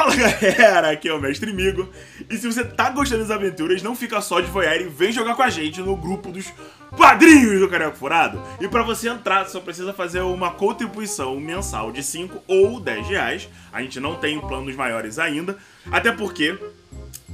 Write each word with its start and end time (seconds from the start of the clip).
Fala 0.00 0.16
galera, 0.16 0.92
aqui 0.92 1.10
é 1.10 1.12
o 1.12 1.20
Mestre 1.20 1.52
Migo. 1.52 1.86
E 2.30 2.38
se 2.38 2.50
você 2.50 2.64
tá 2.64 2.88
gostando 2.88 3.20
das 3.20 3.30
aventuras, 3.30 3.82
não 3.82 3.94
fica 3.94 4.18
só 4.22 4.40
de 4.40 4.50
voyeur 4.50 4.80
e 4.80 4.84
vem 4.84 5.12
jogar 5.12 5.34
com 5.34 5.42
a 5.42 5.50
gente 5.50 5.82
no 5.82 5.94
grupo 5.94 6.32
dos 6.32 6.50
padrinhos 6.96 7.60
do 7.60 7.68
Caneco 7.68 7.98
Furado. 7.98 8.42
E 8.58 8.66
para 8.66 8.82
você 8.82 9.10
entrar, 9.10 9.46
só 9.46 9.60
precisa 9.60 9.92
fazer 9.92 10.20
uma 10.22 10.52
contribuição 10.52 11.38
mensal 11.38 11.92
de 11.92 12.02
5 12.02 12.42
ou 12.48 12.80
10 12.80 13.08
reais. 13.08 13.48
A 13.70 13.82
gente 13.82 14.00
não 14.00 14.14
tem 14.14 14.40
planos 14.40 14.74
maiores 14.74 15.18
ainda, 15.18 15.58
até 15.92 16.10
porque 16.10 16.58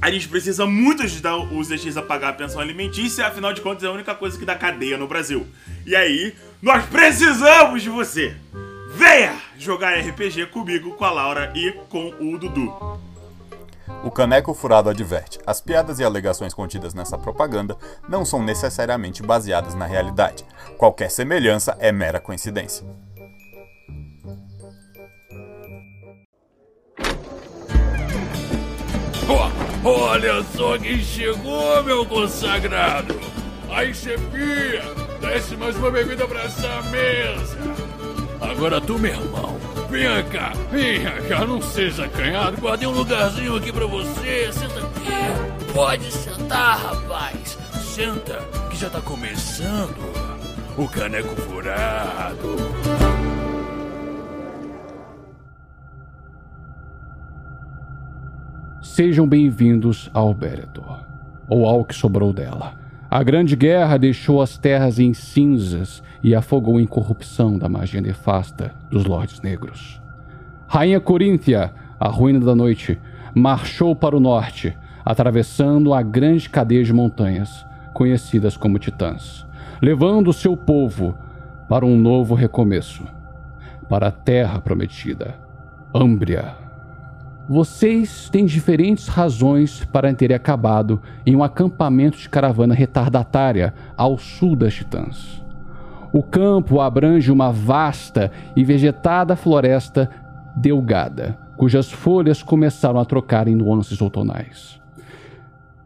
a 0.01 0.11
gente 0.11 0.27
precisa 0.27 0.65
muito 0.65 1.03
ajudar 1.03 1.37
os 1.37 1.69
DX 1.69 1.95
a 1.95 2.01
pagar 2.01 2.29
a 2.29 2.33
pensão 2.33 2.59
alimentícia, 2.59 3.27
afinal 3.27 3.53
de 3.53 3.61
contas 3.61 3.85
é 3.85 3.87
a 3.87 3.91
única 3.91 4.13
coisa 4.13 4.37
que 4.37 4.43
dá 4.43 4.55
cadeia 4.55 4.97
no 4.97 5.07
Brasil. 5.07 5.47
E 5.85 5.95
aí, 5.95 6.35
nós 6.61 6.85
precisamos 6.87 7.81
de 7.81 7.89
você! 7.89 8.35
Venha 8.97 9.39
jogar 9.59 9.99
RPG 9.99 10.47
comigo, 10.47 10.95
com 10.95 11.05
a 11.05 11.11
Laura 11.11 11.53
e 11.53 11.71
com 11.87 12.07
o 12.19 12.35
Dudu. 12.35 12.99
O 14.03 14.09
Caneco 14.09 14.55
Furado 14.55 14.89
adverte: 14.89 15.39
as 15.45 15.61
piadas 15.61 15.99
e 15.99 16.03
alegações 16.03 16.51
contidas 16.51 16.95
nessa 16.95 17.15
propaganda 17.15 17.77
não 18.09 18.25
são 18.25 18.41
necessariamente 18.41 19.21
baseadas 19.21 19.75
na 19.75 19.85
realidade. 19.85 20.43
Qualquer 20.79 21.11
semelhança 21.11 21.77
é 21.79 21.91
mera 21.91 22.19
coincidência. 22.19 22.87
Oh, 29.29 29.87
olha 29.87 30.43
só 30.55 30.75
quem 30.79 30.97
chegou, 31.03 31.83
meu 31.83 32.03
consagrado! 32.03 33.13
Aí, 33.69 33.93
chefia, 33.93 34.81
desce 35.21 35.55
mais 35.55 35.75
uma 35.75 35.91
bebida 35.91 36.27
pra 36.27 36.41
essa 36.41 36.81
mesa! 36.89 37.86
Agora 38.39 38.79
tu, 38.79 38.99
meu 38.99 39.11
irmão, 39.11 39.57
venha 39.89 40.23
cá, 40.23 40.53
venha 40.71 41.11
cá, 41.23 41.45
não 41.45 41.61
seja 41.61 42.05
acanhado. 42.05 42.61
Guardei 42.61 42.87
um 42.87 42.91
lugarzinho 42.91 43.55
aqui 43.55 43.71
pra 43.71 43.85
você. 43.85 44.51
Senta 44.53 44.79
aqui. 44.79 45.73
Pode 45.73 46.11
sentar, 46.11 46.77
rapaz. 46.79 47.57
Senta, 47.81 48.39
que 48.69 48.77
já 48.77 48.89
tá 48.89 49.01
começando 49.01 49.97
o 50.77 50.87
caneco 50.87 51.35
furado. 51.35 52.57
Sejam 58.81 59.27
bem-vindos 59.27 60.09
ao 60.13 60.33
Beretor, 60.33 61.05
ou 61.47 61.67
ao 61.67 61.83
que 61.85 61.93
sobrou 61.93 62.33
dela. 62.33 62.86
A 63.09 63.23
Grande 63.23 63.55
Guerra 63.55 63.97
deixou 63.97 64.41
as 64.41 64.57
terras 64.57 64.99
em 64.99 65.13
cinzas 65.13 66.03
e 66.21 66.35
afogou 66.35 66.77
em 66.77 66.85
corrupção 66.85 67.57
da 67.57 67.69
magia 67.69 68.01
nefasta 68.01 68.75
dos 68.91 69.05
Lordes 69.05 69.41
Negros. 69.41 70.01
Rainha 70.67 70.99
Corínthia, 70.99 71.73
a 71.97 72.09
ruína 72.09 72.41
da 72.41 72.53
noite, 72.53 72.99
marchou 73.33 73.95
para 73.95 74.17
o 74.17 74.19
norte, 74.19 74.77
atravessando 75.05 75.93
a 75.93 76.01
grande 76.01 76.49
cadeia 76.49 76.83
de 76.83 76.91
montanhas, 76.91 77.65
conhecidas 77.93 78.57
como 78.57 78.77
Titãs, 78.77 79.47
levando 79.81 80.33
seu 80.33 80.57
povo 80.57 81.17
para 81.69 81.85
um 81.85 81.97
novo 81.97 82.35
recomeço, 82.35 83.05
para 83.87 84.07
a 84.07 84.11
terra 84.11 84.59
prometida, 84.59 85.35
Âmbria. 85.95 86.66
Vocês 87.49 88.29
têm 88.29 88.45
diferentes 88.45 89.07
razões 89.07 89.85
para 89.85 90.13
terem 90.13 90.35
acabado 90.35 91.01
em 91.25 91.33
um 91.33 91.41
acampamento 91.41 92.17
de 92.17 92.27
caravana 92.27 92.73
retardatária 92.73 93.73
ao 93.95 94.17
sul 94.17 94.53
das 94.53 94.73
Titãs. 94.73 95.41
O 96.11 96.21
campo 96.21 96.81
abrange 96.81 97.31
uma 97.31 97.49
vasta 97.49 98.33
e 98.53 98.65
vegetada 98.65 99.37
floresta 99.37 100.09
delgada, 100.57 101.39
cujas 101.55 101.89
folhas 101.89 102.43
começaram 102.43 102.99
a 102.99 103.05
trocar 103.05 103.47
em 103.47 103.55
nuances 103.55 104.01
outonais. 104.01 104.81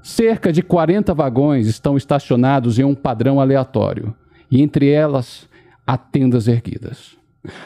Cerca 0.02 0.52
de 0.52 0.64
40 0.64 1.14
vagões 1.14 1.68
estão 1.68 1.96
estacionados 1.96 2.80
em 2.80 2.84
um 2.84 2.96
padrão 2.96 3.40
aleatório, 3.40 4.16
e 4.50 4.64
entre 4.64 4.90
elas 4.90 5.48
há 5.86 5.96
tendas 5.96 6.48
erguidas. 6.48 7.16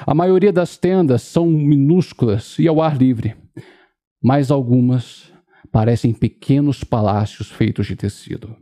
A 0.06 0.13
maioria 0.13 0.51
das 0.51 0.75
tendas 0.75 1.22
são 1.22 1.45
minúsculas 1.45 2.59
e 2.59 2.67
ao 2.67 2.81
ar 2.81 2.97
livre 2.97 3.35
mas 4.25 4.50
algumas 4.50 5.31
parecem 5.72 6.12
pequenos 6.12 6.84
palácios 6.84 7.52
feitos 7.52 7.86
de 7.86 7.96
tecido. 7.96 8.56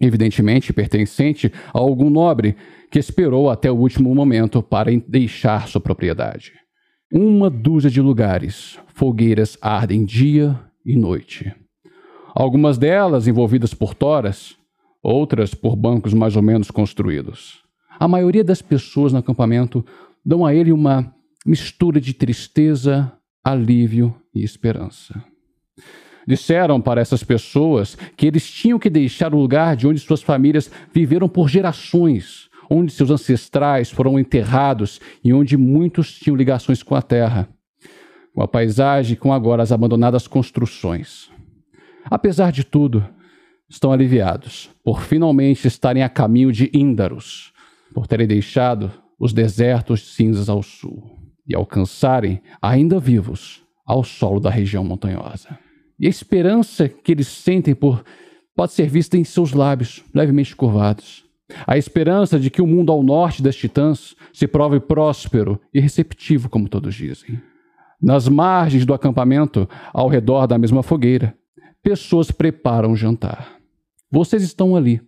Evidentemente 0.00 0.72
pertencente 0.72 1.52
a 1.74 1.78
algum 1.78 2.08
nobre 2.08 2.56
que 2.90 2.98
esperou 2.98 3.50
até 3.50 3.70
o 3.70 3.74
último 3.74 4.14
momento 4.14 4.62
para 4.62 4.90
deixar 5.06 5.68
sua 5.68 5.78
propriedade. 5.78 6.54
Uma 7.12 7.50
dúzia 7.50 7.90
de 7.90 8.00
lugares, 8.00 8.78
fogueiras 8.94 9.58
ardem 9.60 10.06
dia 10.06 10.58
e 10.86 10.96
noite. 10.96 11.54
Algumas 12.34 12.78
delas 12.78 13.28
envolvidas 13.28 13.74
por 13.74 13.92
toras, 13.92 14.56
outras 15.02 15.52
por 15.52 15.76
bancos 15.76 16.14
mais 16.14 16.34
ou 16.34 16.40
menos 16.40 16.70
construídos. 16.70 17.62
A 18.00 18.08
maioria 18.08 18.42
das 18.42 18.62
pessoas 18.62 19.12
no 19.12 19.18
acampamento 19.18 19.84
dão 20.24 20.46
a 20.46 20.54
ele 20.54 20.72
uma 20.72 21.14
mistura 21.44 22.00
de 22.00 22.14
tristeza, 22.14 23.12
alívio 23.44 24.14
e 24.34 24.42
esperança. 24.42 25.22
Disseram 26.26 26.80
para 26.80 27.00
essas 27.00 27.24
pessoas 27.24 27.96
que 28.16 28.26
eles 28.26 28.50
tinham 28.50 28.78
que 28.78 28.90
deixar 28.90 29.32
o 29.32 29.38
lugar 29.38 29.74
de 29.74 29.86
onde 29.86 30.00
suas 30.00 30.22
famílias 30.22 30.70
viveram 30.92 31.28
por 31.28 31.48
gerações, 31.48 32.50
onde 32.68 32.92
seus 32.92 33.10
ancestrais 33.10 33.90
foram 33.90 34.18
enterrados 34.18 35.00
e 35.24 35.32
onde 35.32 35.56
muitos 35.56 36.12
tinham 36.12 36.36
ligações 36.36 36.82
com 36.82 36.94
a 36.94 37.00
terra, 37.00 37.48
com 38.34 38.42
a 38.42 38.48
paisagem 38.48 39.16
com 39.16 39.32
agora 39.32 39.62
as 39.62 39.72
abandonadas 39.72 40.28
construções. 40.28 41.30
Apesar 42.04 42.52
de 42.52 42.64
tudo, 42.64 43.08
estão 43.68 43.90
aliviados 43.90 44.70
por 44.84 45.00
finalmente 45.00 45.66
estarem 45.66 46.02
a 46.02 46.08
caminho 46.10 46.52
de 46.52 46.70
Índaros, 46.74 47.54
por 47.94 48.06
terem 48.06 48.26
deixado 48.26 48.92
os 49.18 49.32
desertos 49.32 50.14
cinzas 50.14 50.50
ao 50.50 50.62
sul 50.62 51.18
e 51.48 51.54
alcançarem, 51.54 52.40
ainda 52.60 53.00
vivos, 53.00 53.62
ao 53.86 54.04
solo 54.04 54.38
da 54.38 54.50
região 54.50 54.84
montanhosa. 54.84 55.58
E 55.98 56.06
a 56.06 56.10
esperança 56.10 56.88
que 56.88 57.12
eles 57.12 57.26
sentem 57.26 57.74
por 57.74 58.04
pode 58.54 58.72
ser 58.72 58.88
vista 58.88 59.16
em 59.16 59.24
seus 59.24 59.52
lábios, 59.52 60.04
levemente 60.14 60.54
curvados. 60.54 61.24
A 61.66 61.78
esperança 61.78 62.38
de 62.38 62.50
que 62.50 62.60
o 62.60 62.66
mundo 62.66 62.92
ao 62.92 63.02
norte 63.02 63.42
das 63.42 63.56
Titãs 63.56 64.14
se 64.32 64.46
prove 64.46 64.78
próspero 64.78 65.60
e 65.72 65.80
receptivo, 65.80 66.48
como 66.48 66.68
todos 66.68 66.94
dizem. 66.94 67.40
Nas 68.00 68.28
margens 68.28 68.84
do 68.84 68.92
acampamento, 68.92 69.68
ao 69.92 70.08
redor 70.08 70.46
da 70.46 70.58
mesma 70.58 70.82
fogueira, 70.82 71.34
pessoas 71.82 72.30
preparam 72.30 72.92
o 72.92 72.96
jantar. 72.96 73.56
Vocês 74.10 74.42
estão 74.42 74.76
ali, 74.76 75.00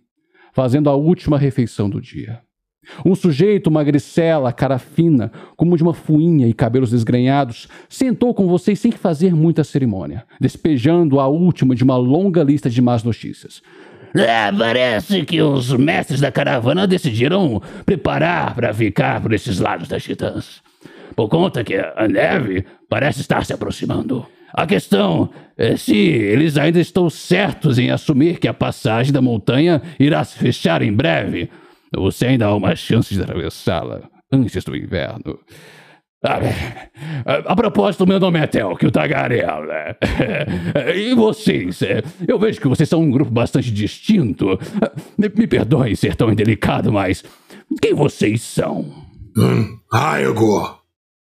fazendo 0.53 0.89
a 0.89 0.95
última 0.95 1.37
refeição 1.37 1.89
do 1.89 2.01
dia. 2.01 2.41
Um 3.05 3.15
sujeito 3.15 3.69
magricela, 3.69 4.51
cara 4.51 4.79
fina, 4.79 5.31
como 5.55 5.77
de 5.77 5.83
uma 5.83 5.93
fuinha 5.93 6.47
e 6.47 6.53
cabelos 6.53 6.91
desgrenhados, 6.91 7.67
sentou 7.87 8.33
com 8.33 8.47
vocês 8.47 8.79
sem 8.79 8.91
fazer 8.91 9.35
muita 9.35 9.63
cerimônia, 9.63 10.25
despejando 10.39 11.19
a 11.19 11.27
última 11.27 11.75
de 11.75 11.83
uma 11.83 11.95
longa 11.95 12.43
lista 12.43 12.69
de 12.69 12.81
más 12.81 13.03
notícias. 13.03 13.61
É, 14.13 14.51
parece 14.51 15.23
que 15.23 15.41
os 15.41 15.71
mestres 15.71 16.19
da 16.19 16.31
caravana 16.31 16.85
decidiram 16.85 17.61
preparar 17.85 18.53
para 18.55 18.73
ficar 18.73 19.21
por 19.21 19.31
esses 19.31 19.59
lados 19.59 19.87
das 19.87 20.03
Titãs. 20.03 20.61
Por 21.15 21.29
conta 21.29 21.63
que 21.63 21.75
a 21.75 22.07
neve 22.07 22.65
parece 22.89 23.21
estar 23.21 23.45
se 23.45 23.53
aproximando. 23.53 24.25
A 24.53 24.67
questão 24.67 25.29
é 25.57 25.77
se 25.77 25.95
eles 25.95 26.57
ainda 26.57 26.79
estão 26.79 27.09
certos 27.09 27.79
em 27.79 27.89
assumir 27.89 28.37
que 28.37 28.49
a 28.49 28.53
passagem 28.53 29.13
da 29.13 29.21
montanha 29.21 29.81
irá 29.97 30.21
se 30.25 30.37
fechar 30.37 30.81
em 30.81 30.91
breve 30.91 31.49
você 31.99 32.27
ainda 32.27 32.45
há 32.45 32.55
uma 32.55 32.75
chance 32.75 33.13
de 33.13 33.21
atravessá-la 33.21 34.01
antes 34.31 34.63
do 34.63 34.75
inverno. 34.75 35.39
Ah, 36.23 36.39
a, 37.47 37.55
propósito, 37.55 38.05
meu 38.05 38.19
nome 38.19 38.39
é 38.39 38.45
Telk, 38.45 38.85
o 38.85 38.91
Tagarela. 38.91 39.97
E 40.95 41.15
vocês? 41.15 41.79
Eu 42.27 42.37
vejo 42.37 42.61
que 42.61 42.67
vocês 42.67 42.87
são 42.87 43.01
um 43.01 43.09
grupo 43.09 43.31
bastante 43.31 43.71
distinto. 43.71 44.59
Me, 45.17 45.47
perdoem 45.47 45.95
ser 45.95 46.15
tão 46.15 46.31
indelicado, 46.31 46.91
mas 46.91 47.23
quem 47.81 47.95
vocês 47.95 48.41
são? 48.43 48.85
Hum, 49.35 49.79
Raigo. 49.91 50.79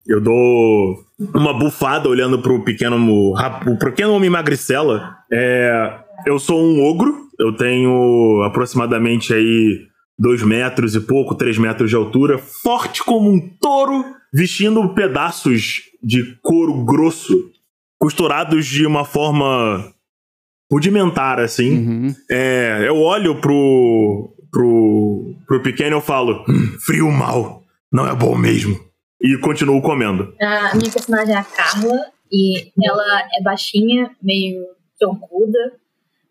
Eu 0.06 0.20
dou 0.20 0.98
uma 1.34 1.58
bufada 1.58 2.08
olhando 2.08 2.40
pro 2.40 2.62
pequeno, 2.62 2.96
o 2.96 3.78
pequeno 3.78 4.14
homem 4.14 4.30
magricela. 4.30 5.16
É, 5.32 5.98
eu 6.24 6.38
sou 6.38 6.62
um 6.62 6.84
ogro. 6.84 7.24
Eu 7.36 7.56
tenho 7.56 8.42
aproximadamente 8.44 9.34
aí 9.34 9.88
dois 10.18 10.42
metros 10.42 10.94
e 10.94 11.00
pouco, 11.00 11.34
três 11.34 11.58
metros 11.58 11.90
de 11.90 11.96
altura, 11.96 12.38
forte 12.38 13.02
como 13.02 13.30
um 13.30 13.40
touro, 13.60 14.04
vestindo 14.32 14.94
pedaços 14.94 15.82
de 16.02 16.36
couro 16.42 16.84
grosso, 16.84 17.50
costurados 17.98 18.66
de 18.66 18.86
uma 18.86 19.04
forma 19.04 19.92
rudimentar, 20.70 21.40
assim. 21.40 21.78
Uhum. 21.78 22.14
É, 22.30 22.84
eu 22.86 22.96
olho 22.96 23.40
pro, 23.40 24.34
pro, 24.50 25.34
pro 25.46 25.62
pequeno 25.62 25.96
e 25.96 25.98
eu 25.98 26.00
falo: 26.00 26.44
hum, 26.48 26.78
frio 26.84 27.10
mal, 27.10 27.62
não 27.92 28.06
é 28.06 28.14
bom 28.14 28.36
mesmo. 28.36 28.78
E 29.20 29.38
continuo 29.38 29.80
comendo. 29.80 30.34
A 30.40 30.74
minha 30.76 30.90
personagem 30.90 31.34
é 31.34 31.38
a 31.38 31.44
Carla. 31.44 32.14
E 32.32 32.72
ela 32.82 33.20
é 33.38 33.42
baixinha, 33.42 34.10
meio 34.20 34.64
troncuda, 34.98 35.72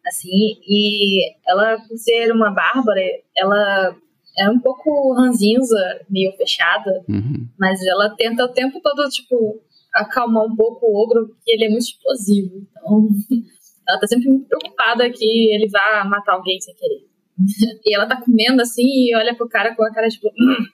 assim, 0.05 0.57
e 0.67 1.33
ela, 1.47 1.77
por 1.87 1.97
ser 1.97 2.31
uma 2.31 2.51
bárbara, 2.51 3.01
ela 3.37 3.95
é 4.37 4.49
um 4.49 4.59
pouco 4.59 5.13
ranzinza, 5.13 6.01
meio 6.09 6.31
fechada, 6.37 7.03
Uhum. 7.07 7.47
mas 7.59 7.79
ela 7.85 8.09
tenta 8.15 8.43
o 8.45 8.49
tempo 8.51 8.79
todo, 8.81 9.07
tipo, 9.09 9.61
acalmar 9.93 10.43
um 10.45 10.55
pouco 10.55 10.85
o 10.87 10.95
ogro, 11.03 11.27
porque 11.27 11.51
ele 11.51 11.65
é 11.65 11.69
muito 11.69 11.83
explosivo. 11.83 12.67
Então, 12.71 13.07
ela 13.87 13.99
tá 13.99 14.07
sempre 14.07 14.27
muito 14.29 14.47
preocupada 14.47 15.09
que 15.11 15.53
ele 15.53 15.69
vá 15.69 16.03
matar 16.05 16.33
alguém 16.33 16.59
sem 16.59 16.73
querer. 16.75 17.05
e 17.85 17.95
ela 17.95 18.05
tá 18.07 18.19
comendo 18.21 18.61
assim 18.61 18.83
e 18.85 19.15
olha 19.15 19.35
pro 19.35 19.47
cara 19.49 19.75
com 19.75 19.83
a 19.83 19.91
cara 19.93 20.07
tipo. 20.09 20.27
"Hum, 20.27 20.65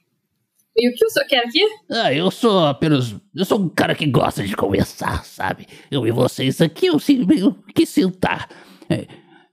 e 0.78 0.90
o 0.90 0.94
que 0.94 1.06
o 1.06 1.10
senhor 1.10 1.26
quer 1.28 1.40
aqui? 1.46 1.62
Ah, 1.90 2.14
eu 2.14 2.30
sou 2.32 2.66
apenas. 2.66 3.14
Eu 3.36 3.44
sou 3.46 3.60
um 3.60 3.68
cara 3.70 3.94
que 3.96 4.06
gosta 4.06 4.44
de 4.44 4.56
conversar, 4.56 5.26
sabe? 5.26 5.68
Eu 5.92 6.06
e 6.08 6.12
vocês 6.12 6.62
aqui, 6.62 6.88
eu 6.88 6.98
meio 7.28 7.54
que 7.76 7.86
sentar. 7.86 8.48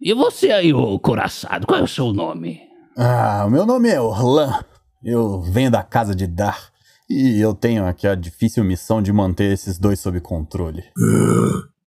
E 0.00 0.12
você 0.14 0.50
aí, 0.50 0.72
ô 0.72 0.98
coraçado, 0.98 1.66
qual 1.66 1.80
é 1.80 1.82
o 1.82 1.88
seu 1.88 2.12
nome? 2.12 2.60
Ah, 2.96 3.44
o 3.46 3.50
meu 3.50 3.66
nome 3.66 3.88
é 3.88 4.00
Orlan. 4.00 4.60
Eu 5.02 5.40
venho 5.40 5.70
da 5.70 5.82
casa 5.82 6.14
de 6.14 6.26
Dar. 6.26 6.70
E 7.08 7.40
eu 7.40 7.54
tenho 7.54 7.86
aqui 7.86 8.06
a 8.06 8.14
difícil 8.14 8.64
missão 8.64 9.00
de 9.00 9.12
manter 9.12 9.52
esses 9.52 9.78
dois 9.78 10.00
sob 10.00 10.20
controle. 10.20 10.84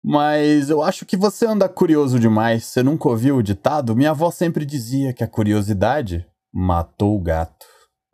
Mas 0.04 0.70
eu 0.70 0.82
acho 0.84 1.06
que 1.06 1.18
você 1.18 1.46
anda 1.46 1.68
curioso 1.68 2.20
demais. 2.20 2.66
Você 2.66 2.84
nunca 2.84 3.10
ouviu 3.10 3.38
o 3.38 3.44
ditado? 3.44 3.96
Minha 3.96 4.12
avó 4.12 4.30
sempre 4.30 4.66
dizia 4.66 5.14
que 5.14 5.24
a 5.24 5.28
curiosidade 5.28 6.26
matou 6.54 7.16
o 7.16 7.22
gato. 7.22 7.66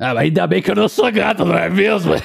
Ah, 0.06 0.20
ainda 0.20 0.46
bem 0.48 0.62
que 0.62 0.70
eu 0.70 0.76
não 0.76 0.90
sou 0.90 1.10
gato, 1.12 1.46
não 1.46 1.56
é 1.58 1.70
mesmo? 1.70 2.12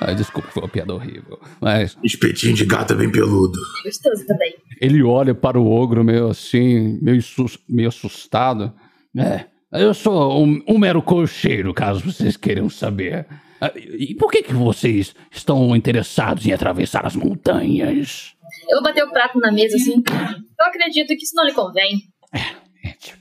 ah, 0.00 0.12
desculpa, 0.12 0.48
foi 0.50 0.62
uma 0.62 0.68
piada 0.68 0.94
horrível. 0.94 1.38
Mas 1.60 1.96
Espetinho 2.04 2.54
de 2.54 2.64
gato 2.64 2.92
é 2.92 2.96
bem 2.96 3.10
peludo. 3.10 3.58
Gostoso 3.84 4.24
também. 4.26 4.54
ele 4.80 5.02
olha 5.02 5.34
para 5.34 5.58
o 5.60 5.70
ogro 5.70 6.04
meio 6.04 6.28
assim, 6.28 6.98
meio, 7.02 7.20
sus- 7.22 7.58
meio 7.68 7.88
assustado. 7.88 8.72
É, 9.16 9.46
eu 9.72 9.92
sou 9.94 10.44
um, 10.44 10.62
um 10.68 10.78
mero 10.78 11.02
cocheiro, 11.02 11.74
caso 11.74 12.00
vocês 12.00 12.36
queiram 12.36 12.68
saber. 12.70 13.26
Ah, 13.60 13.72
E 13.76 14.14
por 14.14 14.30
que, 14.30 14.42
que 14.42 14.54
vocês 14.54 15.14
estão 15.32 15.74
interessados 15.74 16.46
em 16.46 16.52
atravessar 16.52 17.04
as 17.04 17.16
montanhas? 17.16 18.32
Eu 18.68 18.76
vou 18.76 18.84
bater 18.84 19.02
o 19.04 19.10
prato 19.10 19.38
na 19.40 19.50
mesa 19.50 19.76
assim. 19.76 20.02
Eu 20.58 20.66
acredito 20.66 21.08
que 21.08 21.24
isso 21.24 21.34
não 21.34 21.44
lhe 21.44 21.52
convém. 21.52 22.02
É, 22.32 22.38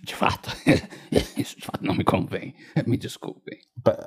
De, 0.03 0.15
fato, 0.15 0.49
isso 1.37 1.57
de 1.57 1.65
fato 1.65 1.83
não 1.83 1.95
me 1.95 2.03
convém. 2.03 2.53
Me 2.85 2.95
desculpem. 2.95 3.57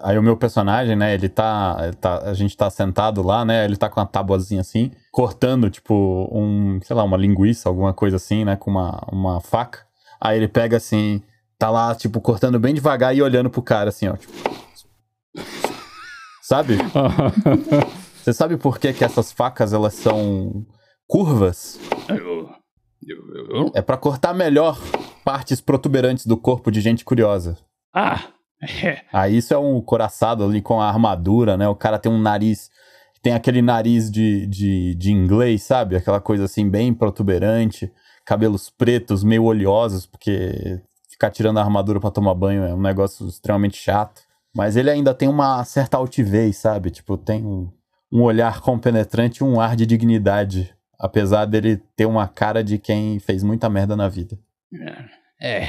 Aí 0.01 0.17
o 0.17 0.23
meu 0.23 0.37
personagem, 0.37 0.95
né, 0.95 1.13
ele 1.15 1.29
tá, 1.29 1.77
ele 1.83 1.95
tá- 1.95 2.19
A 2.23 2.35
gente 2.35 2.57
tá 2.57 2.71
sentado 2.71 3.23
lá, 3.23 3.45
né? 3.45 3.65
Ele 3.65 3.77
tá 3.77 3.89
com 3.89 4.01
uma 4.01 4.07
tabuazinha 4.07 4.61
assim, 4.61 4.91
cortando, 5.11 5.69
tipo, 5.69 6.29
um, 6.33 6.81
sei 6.83 6.95
lá, 6.95 7.03
uma 7.03 7.17
linguiça, 7.17 7.69
alguma 7.69 7.93
coisa 7.93 8.17
assim, 8.17 8.45
né? 8.45 8.57
Com 8.57 8.71
uma, 8.71 9.07
uma 9.11 9.41
faca. 9.41 9.81
Aí 10.21 10.37
ele 10.37 10.49
pega 10.49 10.77
assim, 10.77 11.23
tá 11.59 11.69
lá, 11.71 11.95
tipo, 11.95 12.21
cortando 12.21 12.59
bem 12.59 12.75
devagar 12.75 13.15
e 13.15 13.23
olhando 13.23 13.51
pro 13.51 13.63
cara, 13.63 13.89
assim, 13.89 14.09
ó. 14.09 14.17
Tipo... 14.17 14.33
Sabe? 16.43 16.77
Você 18.23 18.33
sabe 18.33 18.57
por 18.57 18.79
que, 18.79 18.93
que 18.93 19.05
essas 19.05 19.33
facas 19.33 19.73
elas 19.73 19.95
são 19.95 20.67
curvas? 21.07 21.79
Eu, 22.09 22.51
eu, 23.07 23.57
eu- 23.57 23.73
É 23.75 23.83
pra 23.83 23.97
cortar 23.97 24.33
melhor 24.35 24.79
partes 25.25 25.61
protuberantes 25.61 26.27
do 26.27 26.37
corpo 26.37 26.71
de 26.71 26.81
gente 26.81 27.05
curiosa. 27.05 27.57
ah, 27.95 28.21
é, 28.85 29.03
Aí 29.13 29.37
isso 29.39 29.55
é 29.55 29.59
um 29.59 29.81
coraçado 29.81 30.45
ali 30.45 30.61
com 30.61 30.81
a 30.81 30.89
armadura, 30.89 31.57
né? 31.57 31.67
O 31.69 31.75
cara 31.75 31.99
tem 31.99 32.11
um 32.13 32.21
nariz. 32.21 32.71
Tem 33.23 33.33
aquele 33.35 33.61
nariz 33.63 34.11
de, 34.11 34.47
de, 34.47 34.95
de 34.95 35.13
inglês, 35.13 35.63
sabe? 35.63 35.97
Aquela 35.97 36.21
coisa 36.21 36.45
assim, 36.45 36.69
bem 36.69 36.93
protuberante. 36.95 37.91
Cabelos 38.25 38.71
pretos, 38.71 39.23
meio 39.25 39.45
oleosos, 39.45 40.07
porque 40.07 40.81
ficar 41.11 41.31
tirando 41.31 41.59
a 41.59 41.63
armadura 41.63 42.01
pra 42.01 42.11
tomar 42.11 42.35
banho 42.35 42.65
é 42.65 42.75
um 42.75 42.81
negócio 42.81 43.27
extremamente 43.29 43.77
chato. 43.77 44.23
Mas 44.57 44.77
ele 44.77 44.91
ainda 44.91 45.13
tem 45.15 45.29
uma 45.29 45.63
certa 45.65 45.97
altivez, 45.99 46.57
sabe? 46.57 46.91
Tipo, 46.91 47.17
tem 47.19 47.45
um, 47.45 47.71
um 48.13 48.23
olhar 48.23 48.61
compenetrante 48.61 49.43
e 49.43 49.45
um 49.45 49.61
ar 49.61 49.77
de 49.77 49.85
dignidade. 49.87 50.75
Apesar 51.01 51.47
dele 51.47 51.79
ter 51.97 52.05
uma 52.07 52.29
cara 52.29 52.63
de 52.63 52.79
quem 52.79 53.19
fez 53.19 53.43
muita 53.43 53.69
merda 53.71 53.97
na 53.97 54.09
vida. 54.09 54.39
é, 55.41 55.65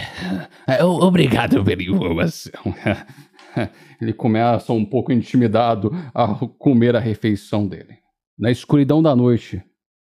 é, 0.68 0.84
o- 0.84 1.02
Obrigado 1.02 1.64
pela 1.64 1.82
informação. 1.82 2.62
Ele 4.02 4.14
começa 4.14 4.72
um 4.74 4.86
pouco 4.86 5.12
intimidado 5.12 5.92
a 6.14 6.28
comer 6.58 6.96
a 6.96 7.00
refeição 7.00 7.68
dele. 7.68 7.98
Na 8.38 8.50
escuridão 8.52 9.02
da 9.02 9.16
noite, 9.16 9.62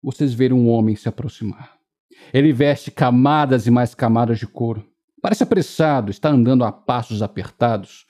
vocês 0.01 0.33
veem 0.33 0.53
um 0.53 0.68
homem 0.69 0.95
se 0.95 1.07
aproximar. 1.09 1.73
Ele 2.33 2.53
veste 2.53 2.89
camadas 2.91 3.68
e 3.68 3.71
mais 3.71 3.94
camadas 3.95 4.39
de 4.39 4.47
couro. 4.47 4.85
Parece 5.21 5.44
apressado, 5.44 6.09
está 6.12 6.29
andando 6.29 6.63
a 6.63 6.71
passos 6.71 7.21
apertados. 7.21 8.06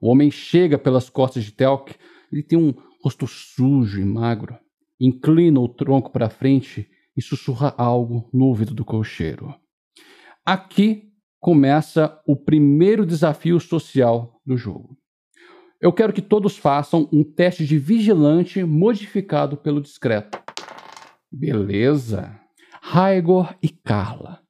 O 0.00 0.08
homem 0.10 0.30
chega 0.30 0.78
pelas 0.78 1.10
costas 1.10 1.44
de 1.44 1.52
Telk. 1.52 1.94
Ele 2.32 2.42
tem 2.42 2.58
um 2.58 2.72
rosto 3.02 3.26
sujo 3.26 4.00
e 4.00 4.04
magro. 4.04 4.56
Inclina 5.04 5.60
o 5.60 5.68
tronco 5.68 6.10
para 6.10 6.30
frente 6.30 6.88
e 7.14 7.20
sussurra 7.20 7.74
algo 7.76 8.26
no 8.32 8.46
ouvido 8.46 8.74
do 8.74 8.86
cocheiro. 8.86 9.54
Aqui 10.46 11.10
começa 11.38 12.18
o 12.26 12.34
primeiro 12.34 13.04
desafio 13.04 13.60
social 13.60 14.40
do 14.46 14.56
jogo. 14.56 14.96
Eu 15.78 15.92
quero 15.92 16.10
que 16.10 16.22
todos 16.22 16.56
façam 16.56 17.06
um 17.12 17.22
teste 17.22 17.66
de 17.66 17.76
vigilante 17.76 18.64
modificado 18.64 19.58
pelo 19.58 19.82
discreto. 19.82 20.42
Beleza. 21.30 22.40
Raigor 22.80 23.54
e 23.62 23.68
Carla. 23.68 24.40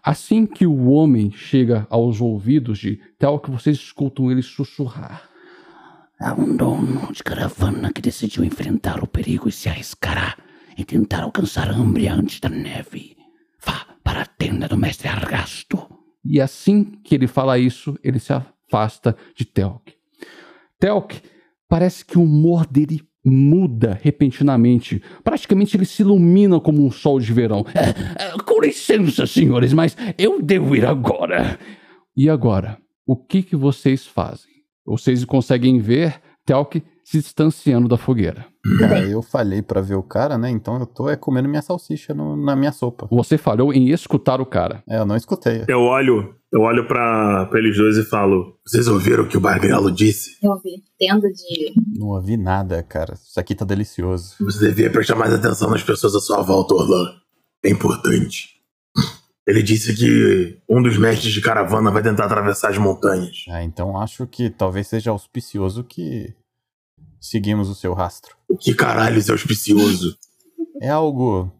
Assim 0.00 0.46
que 0.46 0.66
o 0.66 0.90
homem 0.90 1.32
chega 1.32 1.84
aos 1.90 2.20
ouvidos 2.20 2.78
de 2.78 3.00
tal 3.18 3.40
que 3.40 3.50
vocês 3.50 3.76
escutam 3.76 4.30
ele 4.30 4.42
sussurrar. 4.42 5.29
Há 6.22 6.34
um 6.34 6.54
dono 6.54 7.10
de 7.14 7.22
caravana 7.22 7.90
que 7.90 8.02
decidiu 8.02 8.44
enfrentar 8.44 9.02
o 9.02 9.06
perigo 9.06 9.48
e 9.48 9.52
se 9.52 9.70
arriscará 9.70 10.36
em 10.76 10.84
tentar 10.84 11.22
alcançar 11.22 11.70
a 11.70 11.74
Ambria 11.74 12.12
antes 12.12 12.38
da 12.40 12.50
neve. 12.50 13.16
Vá 13.64 13.86
para 14.04 14.20
a 14.20 14.26
tenda 14.26 14.68
do 14.68 14.76
mestre 14.76 15.08
Argasto. 15.08 15.78
E 16.22 16.38
assim 16.38 16.84
que 16.84 17.14
ele 17.14 17.26
fala 17.26 17.58
isso, 17.58 17.98
ele 18.04 18.18
se 18.18 18.34
afasta 18.34 19.16
de 19.34 19.46
Telk. 19.46 19.94
Telk 20.78 21.22
parece 21.66 22.04
que 22.04 22.18
o 22.18 22.22
humor 22.22 22.66
dele 22.66 23.00
muda 23.24 23.98
repentinamente. 24.02 25.02
Praticamente 25.24 25.74
ele 25.74 25.86
se 25.86 26.02
ilumina 26.02 26.60
como 26.60 26.84
um 26.84 26.90
sol 26.90 27.18
de 27.18 27.32
verão. 27.32 27.64
É, 27.74 28.26
é, 28.26 28.38
com 28.44 28.60
licença, 28.60 29.26
senhores, 29.26 29.72
mas 29.72 29.96
eu 30.18 30.42
devo 30.42 30.76
ir 30.76 30.84
agora. 30.84 31.58
E 32.14 32.28
agora, 32.28 32.76
o 33.06 33.16
que, 33.16 33.42
que 33.42 33.56
vocês 33.56 34.06
fazem? 34.06 34.50
Vocês 34.90 35.24
conseguem 35.24 35.78
ver 35.78 36.20
Telk 36.44 36.82
se 37.04 37.18
distanciando 37.18 37.88
da 37.88 37.96
fogueira. 37.96 38.46
Cara, 38.78 39.00
eu 39.08 39.22
falhei 39.22 39.62
pra 39.62 39.80
ver 39.80 39.94
o 39.96 40.02
cara, 40.02 40.36
né? 40.38 40.50
Então 40.50 40.78
eu 40.78 40.86
tô 40.86 41.08
é, 41.08 41.16
comendo 41.16 41.48
minha 41.48 41.62
salsicha 41.62 42.12
no- 42.14 42.36
na 42.36 42.54
minha 42.54 42.72
sopa. 42.72 43.08
Você 43.10 43.36
falhou 43.38 43.72
em 43.72 43.88
escutar 43.90 44.40
o 44.40 44.46
cara. 44.46 44.82
É, 44.88 44.98
eu 44.98 45.06
não 45.06 45.16
escutei. 45.16 45.64
Eu 45.66 45.80
olho, 45.80 46.34
eu 46.52 46.60
olho 46.60 46.86
pra, 46.86 47.46
pra 47.46 47.58
eles 47.58 47.76
dois 47.76 47.96
e 47.96 48.04
falo: 48.04 48.54
Vocês 48.66 48.86
ouviram 48.86 49.24
o 49.24 49.28
que 49.28 49.36
o 49.36 49.40
Bargrelo 49.40 49.90
disse? 49.90 50.36
Eu 50.42 50.50
ouvi. 50.52 50.82
Tenda 50.98 51.28
de. 51.32 51.72
Não 51.98 52.08
ouvi 52.08 52.36
nada, 52.36 52.82
cara. 52.82 53.14
Isso 53.14 53.40
aqui 53.40 53.54
tá 53.54 53.64
delicioso. 53.64 54.34
Você 54.40 54.66
devia 54.68 54.90
prestar 54.90 55.16
mais 55.16 55.32
atenção 55.32 55.70
nas 55.70 55.82
pessoas 55.82 56.14
à 56.14 56.20
sua 56.20 56.42
volta, 56.42 56.74
Orlan. 56.74 57.06
É 57.64 57.70
importante. 57.70 58.59
Ele 59.46 59.62
disse 59.62 59.94
que 59.94 60.60
um 60.68 60.82
dos 60.82 60.96
mestres 60.98 61.32
de 61.32 61.40
caravana 61.40 61.90
vai 61.90 62.02
tentar 62.02 62.26
atravessar 62.26 62.70
as 62.70 62.78
montanhas. 62.78 63.44
Ah, 63.48 63.62
então 63.64 63.98
acho 64.00 64.26
que 64.26 64.50
talvez 64.50 64.86
seja 64.86 65.10
auspicioso 65.10 65.82
que 65.82 66.34
seguimos 67.20 67.68
o 67.68 67.74
seu 67.74 67.92
rastro. 67.92 68.36
O 68.48 68.56
que 68.56 68.74
caralho 68.74 69.20
é 69.20 69.32
auspicioso? 69.32 70.16
É 70.80 70.88
algo 70.88 71.50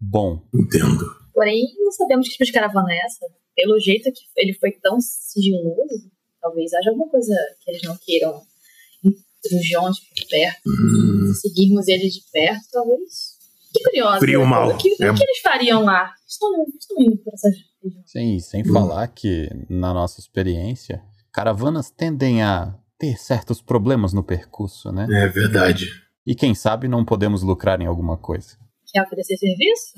bom. 0.00 0.42
Entendo. 0.54 1.04
Porém, 1.34 1.64
não 1.78 1.92
sabemos 1.92 2.26
que 2.26 2.32
tipo 2.32 2.44
de 2.44 2.52
caravana 2.52 2.92
é 2.92 2.98
essa. 3.04 3.26
Pelo 3.56 3.78
jeito 3.80 4.10
que 4.12 4.20
ele 4.36 4.54
foi 4.54 4.72
tão 4.72 5.00
sigiloso, 5.00 6.10
talvez 6.40 6.72
haja 6.74 6.90
alguma 6.90 7.08
coisa 7.08 7.34
que 7.60 7.70
eles 7.70 7.82
não 7.82 7.96
queiram 7.96 8.42
intrujões 9.04 9.98
por 10.00 10.28
perto. 10.28 10.60
Hum, 10.66 11.32
Se 11.34 11.48
seguirmos 11.48 11.88
eles 11.88 12.14
de 12.14 12.22
perto, 12.32 12.64
talvez. 12.72 13.37
Que 13.72 13.82
curioso. 13.84 14.18
Frio 14.20 14.40
né? 14.40 14.46
mal. 14.46 14.68
O 14.70 14.76
que, 14.76 14.88
o 14.90 14.92
É. 15.04 15.12
que 15.14 15.22
eles 15.22 15.38
fariam 15.42 15.82
lá? 15.84 16.12
Estão, 16.26 16.50
estão 16.78 16.96
indo 17.02 17.16
por 17.18 17.32
essas 17.34 17.52
regiões. 17.54 18.02
Sim, 18.10 18.38
sem 18.40 18.62
Hum. 18.68 18.72
falar 18.72 19.06
que, 19.08 19.48
na 19.68 19.92
nossa 19.94 20.20
experiência, 20.20 21.02
caravanas 21.32 21.90
tendem 21.90 22.42
a 22.42 22.74
ter 22.98 23.16
certos 23.16 23.60
problemas 23.62 24.12
no 24.12 24.22
percurso, 24.24 24.90
né? 24.90 25.06
é 25.10 25.28
verdade. 25.28 25.86
E 26.26 26.34
quem 26.34 26.54
sabe 26.54 26.88
não 26.88 27.04
podemos 27.04 27.42
lucrar 27.42 27.80
em 27.80 27.86
alguma 27.86 28.16
coisa. 28.16 28.56
Quer 28.92 29.02
oferecer 29.02 29.36
serviço? 29.36 29.94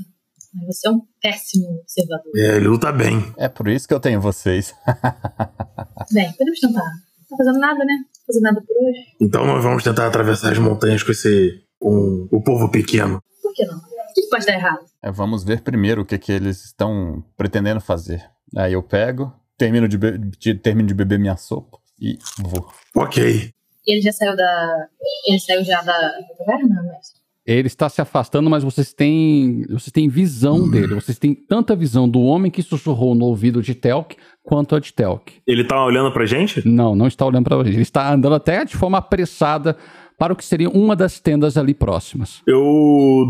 Mas 0.55 0.77
você 0.77 0.89
é 0.89 0.91
um 0.91 1.01
péssimo 1.23 1.67
observador. 1.81 2.33
É, 2.37 2.57
ele 2.57 2.67
luta 2.69 2.91
bem. 2.93 3.33
É 3.39 3.49
por 3.49 3.69
isso 3.69 3.87
que 3.87 3.95
eu 3.95 4.01
tenho 4.01 4.21
vocês. 4.21 4.75
Bem, 6.13 6.33
podemos 6.33 6.59
tentar. 6.59 6.81
Não 6.85 7.29
tá 7.31 7.37
fazendo 7.37 7.59
nada, 7.61 7.85
né? 7.85 7.95
fazer 8.27 8.41
nada 8.41 8.61
por 8.61 8.77
hoje. 8.85 8.99
Então 9.21 9.47
nós 9.47 9.63
vamos 9.63 9.83
tentar 9.85 10.07
atravessar 10.09 10.53
as 10.53 10.59
montanhas 10.59 11.03
com 11.03 11.13
esse. 11.13 11.63
com 11.79 12.29
o 12.33 12.43
povo 12.43 12.69
pequeno. 12.71 13.23
Que 13.61 13.67
não? 13.67 13.77
O 13.77 14.13
que 14.15 14.29
pode 14.31 14.47
dar 14.47 14.55
errado? 14.55 14.81
É, 15.03 15.11
vamos 15.11 15.45
ver 15.45 15.61
primeiro 15.61 16.03
o 16.03 16.05
que, 16.05 16.17
que 16.19 16.33
eles 16.33 16.65
estão 16.65 17.23
pretendendo 17.37 17.81
fazer. 17.81 18.25
Aí 18.57 18.73
eu 18.73 18.83
pego, 18.83 19.33
termino 19.59 19.87
de, 19.87 19.97
de- 19.99 20.55
termino 20.55 20.89
de 20.89 20.95
beber 20.95 21.19
minha 21.19 21.37
sopa 21.37 21.79
e 22.01 22.19
vou. 22.39 22.67
Ok. 22.97 23.51
E 23.87 23.93
ele 23.95 24.01
já 24.01 24.13
saiu 24.13 24.35
da. 24.37 24.87
Ele 25.27 25.39
saiu 25.39 25.65
já 25.65 25.83
da 25.83 26.13
mas. 26.47 27.21
Ele 27.47 27.67
está 27.67 27.89
se 27.89 28.01
afastando, 28.01 28.49
mas 28.51 28.63
vocês 28.63 28.93
têm, 28.93 29.63
vocês 29.63 29.91
têm 29.91 30.09
visão 30.09 30.71
dele. 30.71 30.95
Vocês 30.95 31.19
têm 31.19 31.35
tanta 31.35 31.75
visão 31.75 32.09
do 32.09 32.21
homem 32.21 32.51
que 32.51 32.63
sussurrou 32.63 33.15
no 33.15 33.25
ouvido 33.25 33.63
de 33.63 33.75
Telk 33.75 34.17
quanto 34.43 34.77
a 34.77 34.81
de 34.81 34.93
Telk. 34.93 35.33
Ele 35.47 35.65
tá 35.65 35.83
olhando 35.85 36.13
pra 36.13 36.27
gente? 36.27 36.67
Não, 36.69 36.95
não 36.95 37.09
está 37.09 37.25
olhando 37.27 37.45
para 37.45 37.57
você. 37.57 37.71
Ele 37.71 37.83
está 37.83 38.13
andando 38.13 38.35
até 38.35 38.65
de 38.65 38.77
forma 38.77 38.99
apressada 38.99 39.77
para 40.21 40.35
o 40.35 40.37
que 40.37 40.45
seria 40.45 40.69
uma 40.69 40.95
das 40.95 41.19
tendas 41.19 41.57
ali 41.57 41.73
próximas. 41.73 42.43
Eu 42.47 42.61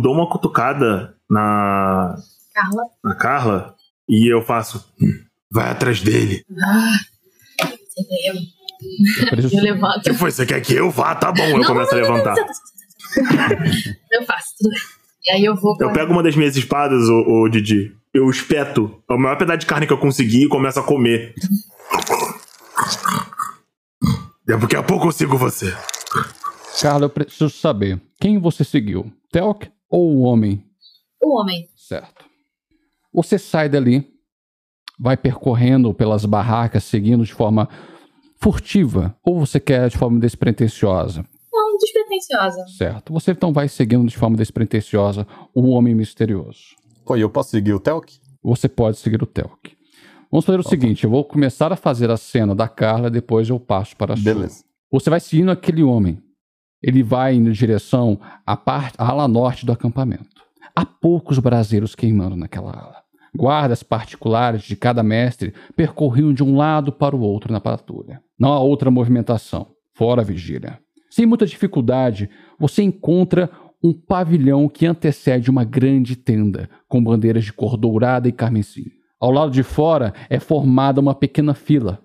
dou 0.03 0.13
uma 0.13 0.29
cutucada 0.29 1.15
na. 1.31 2.17
Carla. 2.53 2.83
na 3.05 3.15
Carla 3.15 3.75
e 4.09 4.27
eu 4.35 4.43
faço. 4.43 4.85
"Hum, 5.01 5.07
Vai 5.53 5.71
atrás 5.71 6.01
dele. 6.01 6.45
Ah, 6.65 6.97
eu. 8.27 8.35
Eu 8.35 9.29
preciso- 9.31 9.57
Eu 9.57 9.63
levanto. 9.63 10.03
que 10.03 10.15
foi? 10.15 10.31
Você 10.33 10.45
quer 10.45 10.61
que 10.61 10.75
eu 10.75 10.91
vá? 10.91 11.15
Tá 11.15 11.31
bom, 11.31 11.43
eu 11.45 11.59
Não, 11.59 11.65
começo 11.65 11.93
a 11.93 11.97
levantar. 11.97 12.35
Senta, 12.35 12.53
senta, 12.53 13.37
senta, 13.37 13.73
senta. 13.73 13.99
Eu 14.13 14.25
faço. 14.25 14.55
E 15.25 15.31
aí 15.31 15.45
eu 15.45 15.55
vou. 15.57 15.77
Eu 15.81 15.93
pego 15.93 16.13
uma 16.13 16.23
das 16.25 16.35
minhas 16.35 16.57
espadas, 16.57 17.09
ô, 17.09 17.43
ô 17.45 17.49
Didi. 17.49 17.95
Eu 18.13 18.29
espeto 18.29 19.01
o 19.09 19.17
maior 19.17 19.37
pedaço 19.39 19.59
de 19.61 19.67
carne 19.67 19.87
que 19.87 19.93
eu 19.93 19.99
conseguir 19.99 20.43
e 20.45 20.49
começo 20.49 20.81
a 20.81 20.83
comer. 20.83 21.35
Daqui 24.45 24.75
a 24.77 24.83
pouco 24.83 25.07
eu 25.07 25.13
sigo 25.13 25.37
você. 25.39 25.73
Carla, 26.81 27.07
eu 27.07 27.11
preciso 27.11 27.51
saber 27.51 28.01
quem 28.21 28.39
você 28.39 28.65
seguiu, 28.65 29.13
Telk 29.31 29.71
ou 29.89 30.15
o 30.15 30.21
homem? 30.21 30.65
O 31.23 31.41
homem. 31.41 31.69
Certo. 31.77 32.25
Você 33.13 33.39
sai 33.39 33.69
dali, 33.69 34.07
vai 34.99 35.17
percorrendo 35.17 35.93
pelas 35.93 36.25
barracas, 36.25 36.85
seguindo 36.85 37.25
de 37.25 37.33
forma 37.33 37.69
furtiva, 38.37 39.17
ou 39.25 39.39
você 39.39 39.59
quer 39.59 39.89
de 39.89 39.99
forma 39.99 40.19
despretensiosa? 40.21 41.25
Não, 41.53 41.77
despretensiosa. 41.79 42.67
Certo. 42.77 43.13
Você 43.13 43.33
então 43.33 43.53
vai 43.53 43.69
seguindo 43.69 44.07
de 44.07 44.17
forma 44.17 44.37
despretensiosa 44.37 45.27
o 45.55 45.69
homem 45.71 45.95
misterioso. 45.95 46.77
Pô, 47.05 47.17
e 47.17 47.21
eu 47.21 47.31
posso 47.31 47.51
seguir 47.51 47.75
o 47.75 47.81
Telk? 47.81 48.19
Você 48.43 48.69
pode 48.69 48.99
seguir 48.99 49.23
o 49.23 49.27
Telk. 49.27 49.77
Vamos 50.31 50.47
fazer 50.47 50.61
o 50.61 50.63
seguinte: 50.63 51.05
eu 51.05 51.11
vou 51.11 51.25
começar 51.25 51.73
a 51.73 51.77
fazer 51.77 52.11
a 52.11 52.17
cena 52.17 52.55
da 52.55 52.69
Carla, 52.69 53.11
depois 53.11 53.49
eu 53.49 53.59
passo 53.59 53.97
para 53.97 54.15
a 54.15 54.17
sua. 54.17 54.25
Beleza. 54.25 54.65
Você 54.91 55.11
vai 55.11 55.21
seguindo 55.21 55.51
aquele 55.51 55.83
homem. 55.83 56.23
Ele 56.83 57.03
vai 57.03 57.35
em 57.35 57.51
direção 57.51 58.19
à, 58.47 58.57
parte, 58.57 58.95
à 58.99 59.09
ala 59.09 59.29
norte 59.29 59.67
do 59.67 59.73
acampamento. 59.73 60.29
Há 60.75 60.85
poucos 60.85 61.39
braseiros 61.39 61.95
queimando 61.95 62.37
naquela 62.37 62.71
ala. 62.71 62.97
Guardas 63.37 63.83
particulares 63.83 64.63
de 64.63 64.75
cada 64.75 65.03
mestre 65.03 65.55
percorriam 65.77 66.33
de 66.33 66.43
um 66.43 66.57
lado 66.57 66.91
para 66.91 67.15
o 67.15 67.21
outro 67.21 67.53
na 67.53 67.61
patrulha. 67.61 68.21
Não 68.39 68.53
há 68.53 68.59
outra 68.59 68.91
movimentação, 68.91 69.69
fora 69.95 70.23
a 70.23 70.25
vigília. 70.25 70.79
Sem 71.11 71.27
muita 71.27 71.47
dificuldade, 71.47 72.31
você 72.59 72.83
encontra 72.83 73.51
um 73.83 73.93
pavilhão 73.93 74.69
que 74.69 74.87
antecede 74.87 75.51
uma 75.51 75.65
grande 75.65 76.17
tenda, 76.17 76.69
com 76.89 77.03
bandeiras 77.03 77.45
de 77.45 77.53
cor 77.53 77.77
dourada 77.77 78.29
e 78.29 78.33
carmesim. 78.33 78.87
Ao 79.19 79.31
lado 79.31 79.51
de 79.51 79.63
fora 79.63 80.15
é 80.29 80.39
formada 80.39 81.01
uma 81.01 81.15
pequena 81.15 81.55
fila. 81.55 82.03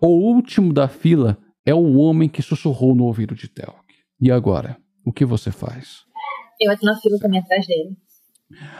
O 0.00 0.08
último 0.08 0.72
da 0.72 0.88
fila 0.88 1.38
é 1.64 1.74
o 1.74 1.94
homem 1.94 2.28
que 2.28 2.42
sussurrou 2.42 2.94
no 2.94 3.04
ouvido 3.04 3.34
de 3.34 3.48
Telk. 3.48 3.81
E 4.22 4.30
agora, 4.30 4.76
o 5.04 5.12
que 5.12 5.24
você 5.24 5.50
faz? 5.50 6.04
Eu 6.60 6.70
entro 6.70 6.86
na 6.86 6.96
fila 6.96 7.18
também 7.18 7.40
atrás 7.40 7.66
dele. 7.66 7.96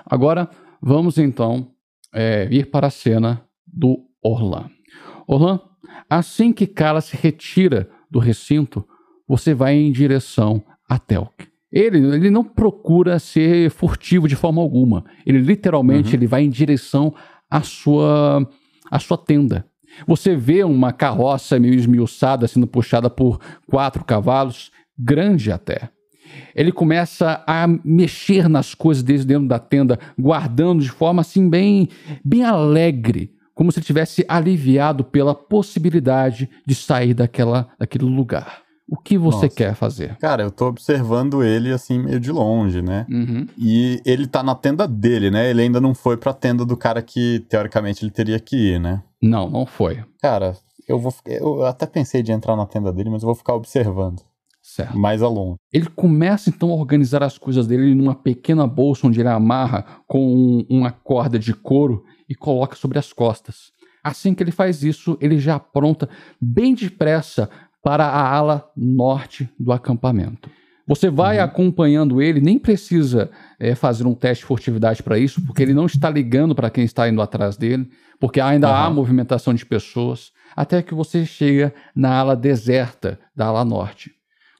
Agora, 0.07 0.49
vamos 0.81 1.19
então 1.19 1.73
é, 2.15 2.47
ir 2.49 2.71
para 2.71 2.87
a 2.87 2.91
cena 2.91 3.45
do 3.67 4.07
Orlan. 4.23 4.71
Orlan, 5.27 5.59
assim 6.09 6.53
que 6.53 6.65
Kala 6.65 7.01
se 7.01 7.17
retira 7.17 7.91
do 8.09 8.21
recinto, 8.21 8.87
você 9.27 9.53
vai 9.53 9.75
em 9.75 9.91
direção 9.91 10.63
a 10.89 10.97
Telk. 10.97 11.49
Ele, 11.73 11.99
ele 12.15 12.31
não 12.31 12.45
procura 12.45 13.19
ser 13.19 13.69
furtivo 13.73 14.29
de 14.29 14.37
forma 14.37 14.63
alguma. 14.63 15.05
Ele 15.27 15.39
literalmente 15.39 16.15
ele 16.15 16.29
vai 16.29 16.45
em 16.45 16.51
direção 16.51 17.13
à 17.51 17.63
sua, 17.63 18.49
à 18.89 18.99
sua 19.01 19.19
tenda. 19.19 19.67
Você 20.07 20.37
vê 20.37 20.63
uma 20.63 20.93
carroça 20.93 21.59
meio 21.59 21.75
esmiuçada 21.75 22.47
sendo 22.47 22.67
puxada 22.67 23.11
por 23.11 23.41
quatro 23.67 24.05
cavalos, 24.05 24.71
grande 24.99 25.51
até. 25.51 25.91
Ele 26.55 26.73
começa 26.73 27.43
a 27.47 27.67
mexer 27.85 28.49
nas 28.49 28.75
coisas 28.75 29.03
desde 29.03 29.27
dentro 29.27 29.49
da 29.49 29.59
tenda, 29.59 29.99
guardando 30.19 30.83
de 30.83 30.91
forma 30.91 31.21
assim 31.21 31.49
bem, 31.49 31.89
bem 32.25 32.45
alegre, 32.45 33.33
como 33.55 33.71
se 33.71 33.79
ele 33.79 33.87
tivesse 33.87 34.25
aliviado 34.29 35.05
pela 35.05 35.35
possibilidade 35.35 36.49
de 36.67 36.75
sair 36.75 37.15
daquela, 37.15 37.69
daquele 37.79 38.05
lugar. 38.05 38.63
O 38.89 38.97
que 38.97 39.17
você 39.17 39.47
Nossa. 39.47 39.57
quer 39.57 39.75
fazer? 39.75 40.17
Cara, 40.19 40.43
eu 40.43 40.51
tô 40.51 40.67
observando 40.67 41.43
ele 41.43 41.73
assim 41.73 41.99
meio 41.99 42.21
de 42.21 42.31
longe, 42.31 42.83
né? 42.83 43.07
Uhum. 43.09 43.47
E 43.57 44.03
ele 44.05 44.27
tá 44.27 44.43
na 44.43 44.55
tenda 44.55 44.87
dele, 44.87 45.31
né? 45.31 45.49
Ele 45.49 45.63
ainda 45.63 45.81
não 45.81 45.95
foi 45.95 46.17
pra 46.17 46.35
tenda 46.35 46.65
do 46.65 46.77
cara 46.77 47.01
que 47.01 47.41
teoricamente 47.49 48.05
ele 48.05 48.11
teria 48.11 48.39
que 48.39 48.75
ir, 48.75 48.81
né? 48.81 49.03
Não, 49.23 49.49
não 49.49 49.65
foi. 49.65 50.05
Cara, 50.21 50.55
eu 50.87 50.99
vou. 50.99 51.15
Eu 51.25 51.65
até 51.65 51.87
pensei 51.87 52.23
de 52.23 52.33
entrar 52.33 52.55
na 52.55 52.67
tenda 52.67 52.93
dele, 52.93 53.09
mas 53.09 53.23
eu 53.23 53.27
vou 53.27 53.35
ficar 53.35 53.55
observando. 53.55 54.21
Certo. 54.75 54.97
Mais 54.99 55.23
a 55.23 55.29
longe. 55.29 55.59
Ele 55.73 55.87
começa 55.87 56.49
então 56.49 56.71
a 56.71 56.75
organizar 56.75 57.23
as 57.23 57.37
coisas 57.37 57.67
dele 57.67 57.95
numa 57.95 58.15
pequena 58.15 58.67
bolsa 58.67 59.07
onde 59.07 59.21
ele 59.21 59.29
amarra 59.29 59.85
com 60.07 60.25
um- 60.35 60.67
uma 60.71 60.91
corda 60.91 61.39
de 61.39 61.53
couro 61.53 62.05
e 62.29 62.35
coloca 62.35 62.75
sobre 62.75 62.99
as 62.99 63.13
costas. 63.13 63.71
Assim 64.03 64.35
que 64.35 64.43
ele 64.43 64.51
faz 64.51 64.83
isso, 64.83 65.17
ele 65.21 65.39
já 65.39 65.57
apronta 65.57 66.09
bem 66.41 66.75
depressa 66.75 67.51
para 67.83 68.07
a 68.07 68.35
ala 68.35 68.71
norte 68.77 69.49
do 69.59 69.73
acampamento. 69.73 70.49
Você 70.87 71.09
vai 71.11 71.39
acompanhando 71.39 72.21
ele, 72.21 72.41
nem 72.41 72.59
precisa 72.59 73.31
eh, 73.61 73.75
fazer 73.75 74.05
um 74.07 74.15
teste 74.15 74.43
de 74.43 74.47
furtividade 74.49 75.03
para 75.03 75.19
isso, 75.19 75.41
porque 75.47 75.63
ele 75.63 75.75
não 75.75 75.87
está 75.87 76.11
ligando 76.11 76.55
para 76.55 76.71
quem 76.71 76.85
está 76.85 77.09
indo 77.09 77.23
atrás 77.23 77.57
dele, 77.57 77.89
porque 78.19 78.41
ainda 78.41 78.69
há 78.69 78.87
Aham. 78.87 78.95
movimentação 78.95 79.55
de 79.55 79.65
pessoas, 79.65 80.33
até 80.57 80.83
que 80.83 80.95
você 80.95 81.25
chega 81.25 81.73
na 81.95 82.15
ala 82.19 82.35
deserta 82.35 83.19
da 83.35 83.47
ala 83.47 83.65
norte. 83.65 84.11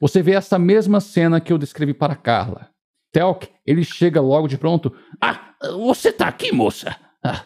Você 0.03 0.21
vê 0.21 0.33
essa 0.33 0.59
mesma 0.59 0.99
cena 0.99 1.39
que 1.39 1.53
eu 1.53 1.57
descrevi 1.57 1.93
para 1.93 2.13
Carla. 2.13 2.69
Telk, 3.09 3.49
ele 3.65 3.85
chega 3.85 4.19
logo 4.19 4.49
de 4.49 4.57
pronto. 4.57 4.93
Ah, 5.21 5.53
você 5.61 6.11
tá 6.11 6.27
aqui, 6.27 6.51
moça? 6.51 6.93
Ah, 7.23 7.45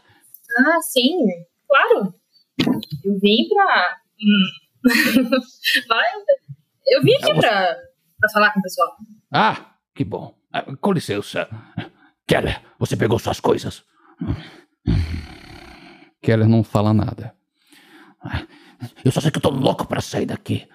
Ah, 0.66 0.82
sim, 0.82 1.20
claro. 1.70 2.16
Eu 3.06 3.20
vim 3.20 3.48
pra. 3.48 3.98
Hum. 4.20 4.48
Vai, 5.88 6.06
eu 6.88 7.04
vim 7.04 7.14
aqui 7.14 7.32
pra, 7.36 7.76
pra 8.20 8.30
falar 8.34 8.52
com 8.52 8.60
o 8.60 8.64
pessoal. 8.64 8.96
ah, 9.32 9.76
que 9.94 10.04
bom. 10.04 10.34
Ah, 10.52 10.64
com 10.82 10.92
licença. 10.94 11.48
Keller, 12.26 12.60
você 12.80 12.98
pegou 12.98 13.20
suas 13.20 13.40
coisas? 13.40 13.84
Keller 16.24 16.50
não 16.50 16.64
fala 16.64 16.92
nada. 16.92 17.36
Eu 19.06 19.12
só 19.12 19.22
sei 19.22 19.30
que 19.30 19.38
eu 19.38 19.42
tô 19.44 19.52
louco 19.52 19.86
pra 19.86 20.02
sair 20.02 20.26
daqui. 20.26 20.68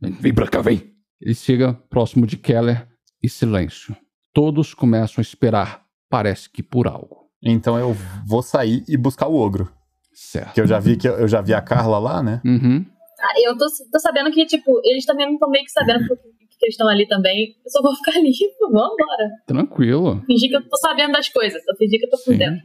Vem 0.00 0.32
pra 0.32 0.48
cá, 0.48 0.62
vem. 0.62 0.95
Ele 1.20 1.34
chega 1.34 1.74
próximo 1.74 2.26
de 2.26 2.36
Keller 2.36 2.86
e 3.22 3.28
silêncio. 3.28 3.96
Todos 4.32 4.74
começam 4.74 5.16
a 5.18 5.22
esperar, 5.22 5.84
parece 6.08 6.50
que 6.50 6.62
por 6.62 6.86
algo. 6.86 7.26
Então 7.42 7.78
eu 7.78 7.94
vou 8.26 8.42
sair 8.42 8.84
e 8.88 8.96
buscar 8.96 9.28
o 9.28 9.34
ogro. 9.34 9.72
Certo. 10.12 10.54
Que 10.54 10.60
eu 10.60 10.66
já 10.66 10.78
vi 10.78 10.96
que 10.96 11.08
eu 11.08 11.28
já 11.28 11.40
vi 11.40 11.52
a 11.54 11.60
Carla 11.60 11.98
lá, 11.98 12.22
né? 12.22 12.40
Uhum. 12.44 12.84
Ah, 13.20 13.40
eu 13.44 13.56
tô, 13.56 13.66
tô 13.90 13.98
sabendo 13.98 14.30
que, 14.30 14.44
tipo, 14.46 14.80
eles 14.84 15.04
também 15.06 15.26
não 15.26 15.34
estão 15.34 15.48
meio 15.48 15.64
que 15.64 15.70
sabendo 15.70 16.06
que 16.06 16.64
eles 16.64 16.74
estão 16.74 16.88
ali 16.88 17.06
também. 17.06 17.54
Eu 17.64 17.70
só 17.70 17.82
vou 17.82 17.94
ficar 17.96 18.12
ali, 18.12 18.30
vamos 18.60 18.92
embora. 18.92 19.30
Tranquilo. 19.46 20.22
Fingir 20.26 20.50
que 20.50 20.56
eu 20.56 20.68
tô 20.68 20.76
sabendo 20.78 21.12
das 21.12 21.28
coisas. 21.28 21.62
Eu 21.66 21.76
fingir 21.76 21.98
que 21.98 22.06
eu 22.06 22.10
tô 22.10 22.16
por 22.18 22.32
Sim. 22.32 22.38
dentro. 22.38 22.64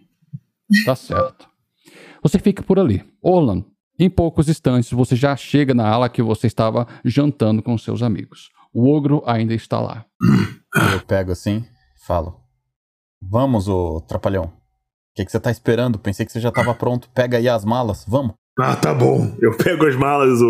Tá 0.85 0.95
certo. 0.95 1.49
Você 2.23 2.39
fica 2.39 2.63
por 2.63 2.79
ali. 2.79 3.03
Orlan, 3.21 3.65
em 3.99 4.09
poucos 4.09 4.49
instantes 4.49 4.91
você 4.91 5.15
já 5.15 5.35
chega 5.35 5.73
na 5.73 5.87
ala 5.87 6.09
que 6.09 6.21
você 6.21 6.47
estava 6.47 6.87
jantando 7.03 7.61
com 7.61 7.77
seus 7.77 8.01
amigos. 8.01 8.49
O 8.73 8.89
ogro 8.89 9.21
ainda 9.25 9.53
está 9.53 9.79
lá. 9.79 10.05
Eu 10.93 11.01
pego 11.05 11.31
assim, 11.31 11.65
falo. 12.05 12.39
Vamos, 13.21 13.67
ô 13.67 14.01
trapalhão. 14.01 14.45
O 14.45 14.51
que, 15.15 15.25
que 15.25 15.31
você 15.31 15.39
tá 15.39 15.51
esperando? 15.51 15.99
Pensei 15.99 16.25
que 16.25 16.31
você 16.31 16.39
já 16.39 16.51
tava 16.51 16.73
pronto. 16.73 17.09
Pega 17.13 17.37
aí 17.37 17.49
as 17.49 17.65
malas, 17.65 18.05
vamos. 18.07 18.33
Ah, 18.57 18.75
tá 18.75 18.93
bom. 18.93 19.35
Eu 19.41 19.55
pego 19.57 19.85
as 19.85 19.95
malas, 19.95 20.41
o, 20.41 20.45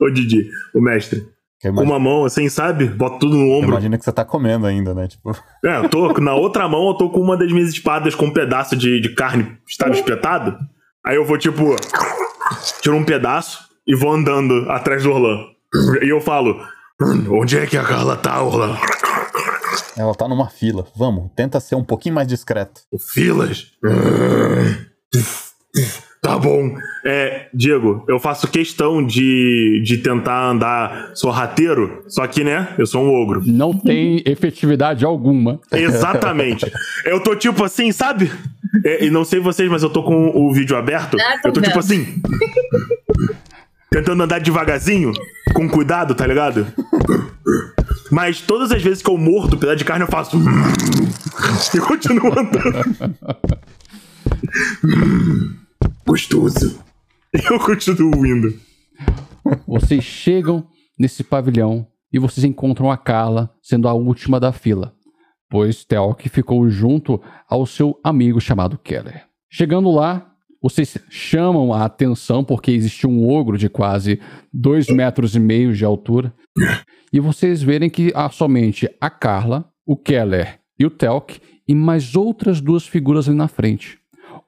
o, 0.00 0.06
o 0.06 0.10
Didi, 0.10 0.48
o 0.74 0.80
mestre. 0.80 1.26
Imagino, 1.64 1.90
uma 1.90 1.98
mão, 1.98 2.24
assim, 2.24 2.48
sabe? 2.50 2.86
Boto 2.86 3.20
tudo 3.20 3.36
no 3.36 3.50
ombro. 3.50 3.70
imagino 3.70 3.98
que 3.98 4.04
você 4.04 4.12
tá 4.12 4.24
comendo 4.24 4.66
ainda, 4.66 4.94
né? 4.94 5.08
Tipo, 5.08 5.32
É, 5.64 5.78
eu 5.78 5.88
tô 5.88 6.12
na 6.20 6.34
outra 6.34 6.68
mão, 6.68 6.88
eu 6.88 6.94
tô 6.94 7.10
com 7.10 7.20
uma 7.20 7.36
das 7.36 7.50
minhas 7.50 7.70
espadas 7.70 8.14
com 8.14 8.26
um 8.26 8.32
pedaço 8.32 8.76
de, 8.76 9.00
de 9.00 9.14
carne, 9.14 9.56
sabe, 9.66 9.96
espetado. 9.96 10.56
Aí 11.04 11.16
eu 11.16 11.24
vou, 11.24 11.38
tipo, 11.38 11.74
tiro 12.80 12.96
um 12.96 13.04
pedaço 13.04 13.64
e 13.86 13.94
vou 13.96 14.12
andando 14.12 14.70
atrás 14.70 15.02
do 15.02 15.10
Orlan. 15.10 15.46
E 16.02 16.08
eu 16.08 16.20
falo: 16.20 16.60
Onde 17.30 17.58
é 17.58 17.66
que 17.66 17.76
a 17.76 17.84
Carla 17.84 18.16
tá, 18.16 18.42
Orlando? 18.42 18.78
Ela 19.96 20.14
tá 20.14 20.28
numa 20.28 20.48
fila. 20.48 20.86
Vamos, 20.94 21.30
tenta 21.34 21.58
ser 21.60 21.74
um 21.74 21.84
pouquinho 21.84 22.14
mais 22.14 22.28
discreto. 22.28 22.82
Filas? 23.12 23.72
Tá 26.26 26.36
bom. 26.36 26.76
É, 27.04 27.46
Diego, 27.54 28.04
eu 28.08 28.18
faço 28.18 28.48
questão 28.48 29.00
de, 29.00 29.80
de 29.84 29.98
tentar 29.98 30.50
andar 30.50 31.12
sorrateiro, 31.14 32.02
só 32.08 32.26
que, 32.26 32.42
né, 32.42 32.74
eu 32.76 32.84
sou 32.84 33.00
um 33.04 33.14
ogro. 33.14 33.44
Não 33.46 33.72
tem 33.72 34.24
efetividade 34.26 35.04
alguma. 35.04 35.60
Exatamente. 35.70 36.66
Eu 37.06 37.22
tô 37.22 37.36
tipo 37.36 37.62
assim, 37.62 37.92
sabe? 37.92 38.32
É, 38.84 39.04
e 39.04 39.10
não 39.10 39.24
sei 39.24 39.38
vocês, 39.38 39.70
mas 39.70 39.84
eu 39.84 39.90
tô 39.90 40.02
com 40.02 40.32
o 40.34 40.52
vídeo 40.52 40.76
aberto. 40.76 41.16
Ah, 41.20 41.38
tô 41.40 41.48
eu 41.48 41.52
tô 41.52 41.60
tipo 41.60 41.78
assim. 41.78 42.20
Tentando 43.88 44.24
andar 44.24 44.40
devagarzinho, 44.40 45.12
com 45.54 45.68
cuidado, 45.68 46.14
tá 46.14 46.26
ligado? 46.26 46.66
Mas 48.10 48.40
todas 48.40 48.72
as 48.72 48.82
vezes 48.82 49.02
que 49.02 49.08
eu 49.08 49.16
mordo 49.16 49.56
pedaço 49.56 49.78
de 49.78 49.84
carne, 49.84 50.04
eu 50.04 50.10
faço. 50.10 50.36
E 51.74 51.78
continuo 51.78 52.32
andando. 52.36 53.14
Gostoso. 56.06 56.78
Eu 57.32 57.58
continuo 57.58 58.24
indo. 58.24 58.54
Vocês 59.66 60.04
chegam 60.04 60.68
nesse 60.96 61.24
pavilhão 61.24 61.84
e 62.12 62.18
vocês 62.20 62.44
encontram 62.44 62.92
a 62.92 62.96
Carla 62.96 63.52
sendo 63.60 63.88
a 63.88 63.92
última 63.92 64.38
da 64.38 64.52
fila, 64.52 64.94
pois 65.50 65.84
Telk 65.84 66.28
ficou 66.28 66.70
junto 66.70 67.20
ao 67.48 67.66
seu 67.66 67.98
amigo 68.04 68.40
chamado 68.40 68.78
Keller. 68.78 69.24
Chegando 69.50 69.90
lá, 69.90 70.32
vocês 70.62 70.96
chamam 71.10 71.72
a 71.72 71.84
atenção 71.84 72.44
porque 72.44 72.70
existe 72.70 73.04
um 73.04 73.28
ogro 73.28 73.58
de 73.58 73.68
quase 73.68 74.20
dois 74.52 74.86
metros 74.86 75.34
e 75.34 75.40
meio 75.40 75.74
de 75.74 75.84
altura 75.84 76.32
e 77.12 77.18
vocês 77.18 77.64
verem 77.64 77.90
que 77.90 78.12
há 78.14 78.30
somente 78.30 78.88
a 79.00 79.10
Carla, 79.10 79.68
o 79.84 79.96
Keller 79.96 80.60
e 80.78 80.86
o 80.86 80.90
Telk 80.90 81.40
e 81.66 81.74
mais 81.74 82.14
outras 82.14 82.60
duas 82.60 82.86
figuras 82.86 83.28
ali 83.28 83.36
na 83.36 83.48
frente. 83.48 83.98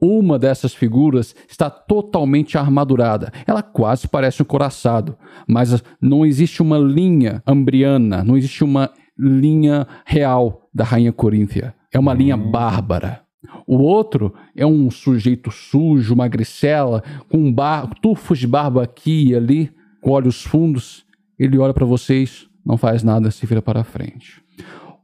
Uma 0.01 0.39
dessas 0.39 0.75
figuras 0.75 1.35
está 1.49 1.69
totalmente 1.69 2.57
armadurada. 2.57 3.33
Ela 3.47 3.63
quase 3.63 4.07
parece 4.07 4.43
um 4.43 4.45
coraçado, 4.45 5.17
mas 5.47 5.83
não 6.01 6.25
existe 6.25 6.63
uma 6.63 6.79
linha 6.79 7.43
ambriana, 7.47 8.23
não 8.23 8.37
existe 8.37 8.63
uma 8.63 8.91
linha 9.19 9.87
real 10.07 10.69
da 10.73 10.85
rainha 10.85 11.13
Corínthia. 11.13 11.75
É 11.93 11.99
uma 11.99 12.15
linha 12.15 12.37
bárbara. 12.37 13.23
O 13.67 13.79
outro 13.79 14.33
é 14.55 14.65
um 14.65 14.91
sujeito 14.91 15.51
sujo, 15.51 16.15
magricela, 16.15 17.03
com 17.29 17.53
bar... 17.53 17.91
tufos 18.01 18.39
de 18.39 18.47
barba 18.47 18.83
aqui 18.83 19.29
e 19.29 19.35
ali, 19.35 19.73
com 20.01 20.11
olhos 20.11 20.45
fundos. 20.45 21.05
Ele 21.39 21.59
olha 21.59 21.75
para 21.75 21.85
vocês, 21.85 22.49
não 22.65 22.77
faz 22.77 23.03
nada, 23.03 23.31
se 23.31 23.45
vira 23.47 23.63
para 23.63 23.85
frente. 23.85 24.43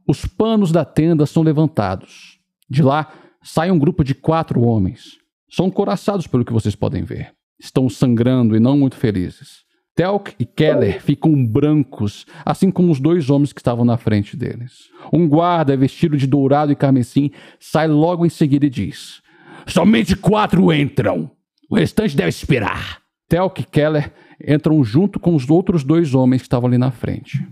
Os 0.07 0.25
panos 0.25 0.71
da 0.71 0.85
tenda 0.85 1.25
são 1.25 1.43
levantados. 1.43 2.39
De 2.69 2.81
lá 2.81 3.07
sai 3.45 3.69
um 3.69 3.77
grupo 3.77 4.03
de 4.03 4.15
quatro 4.15 4.61
homens. 4.61 5.19
São 5.47 5.69
coraçados 5.69 6.25
pelo 6.25 6.43
que 6.43 6.51
vocês 6.51 6.75
podem 6.75 7.03
ver. 7.03 7.31
Estão 7.59 7.87
sangrando 7.87 8.55
e 8.55 8.59
não 8.59 8.75
muito 8.75 8.95
felizes. 8.95 9.63
Telk 9.95 10.33
e 10.39 10.45
Keller 10.45 10.99
ficam 11.01 11.45
brancos, 11.45 12.25
assim 12.43 12.71
como 12.71 12.91
os 12.91 12.99
dois 12.99 13.29
homens 13.29 13.53
que 13.53 13.61
estavam 13.61 13.85
na 13.85 13.97
frente 13.97 14.35
deles. 14.35 14.89
Um 15.13 15.29
guarda 15.29 15.77
vestido 15.77 16.17
de 16.17 16.25
dourado 16.25 16.71
e 16.71 16.75
carmesim 16.75 17.31
sai 17.59 17.87
logo 17.87 18.25
em 18.25 18.29
seguida 18.29 18.65
e 18.65 18.69
diz: 18.69 19.21
Somente 19.67 20.15
quatro 20.15 20.73
entram. 20.73 21.31
O 21.69 21.75
restante 21.75 22.17
deve 22.17 22.29
esperar. 22.29 22.99
Telk 23.29 23.61
e 23.61 23.63
Keller 23.63 24.11
entram 24.45 24.83
junto 24.83 25.19
com 25.19 25.35
os 25.35 25.49
outros 25.49 25.83
dois 25.83 26.13
homens 26.15 26.41
que 26.41 26.47
estavam 26.47 26.67
ali 26.67 26.77
na 26.77 26.91
frente. 26.91 27.47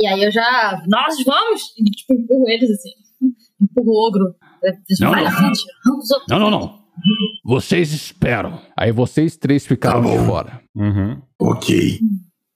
E 0.00 0.06
aí 0.06 0.24
eu 0.24 0.32
já. 0.32 0.82
Nós 0.88 1.22
vamos! 1.24 1.62
E 1.78 1.84
tipo, 1.84 2.14
empurro 2.14 2.48
eles 2.48 2.70
assim. 2.70 2.90
Empurro 3.60 3.92
o 3.92 4.08
ogro. 4.08 4.34
Não, 5.00 5.10
Vai 5.10 5.24
não. 5.24 5.30
na 5.30 5.36
frente. 5.36 5.60
Vamos, 5.84 6.10
outros. 6.10 6.28
Não, 6.28 6.38
não, 6.38 6.50
não. 6.50 6.84
Vocês 7.44 7.92
esperam. 7.92 8.60
Aí 8.76 8.92
vocês 8.92 9.36
três 9.36 9.66
ficaram 9.66 10.02
Tá 10.02 10.10
de 10.16 10.26
fora. 10.26 10.60
Uhum. 10.74 11.20
Ok. 11.40 11.98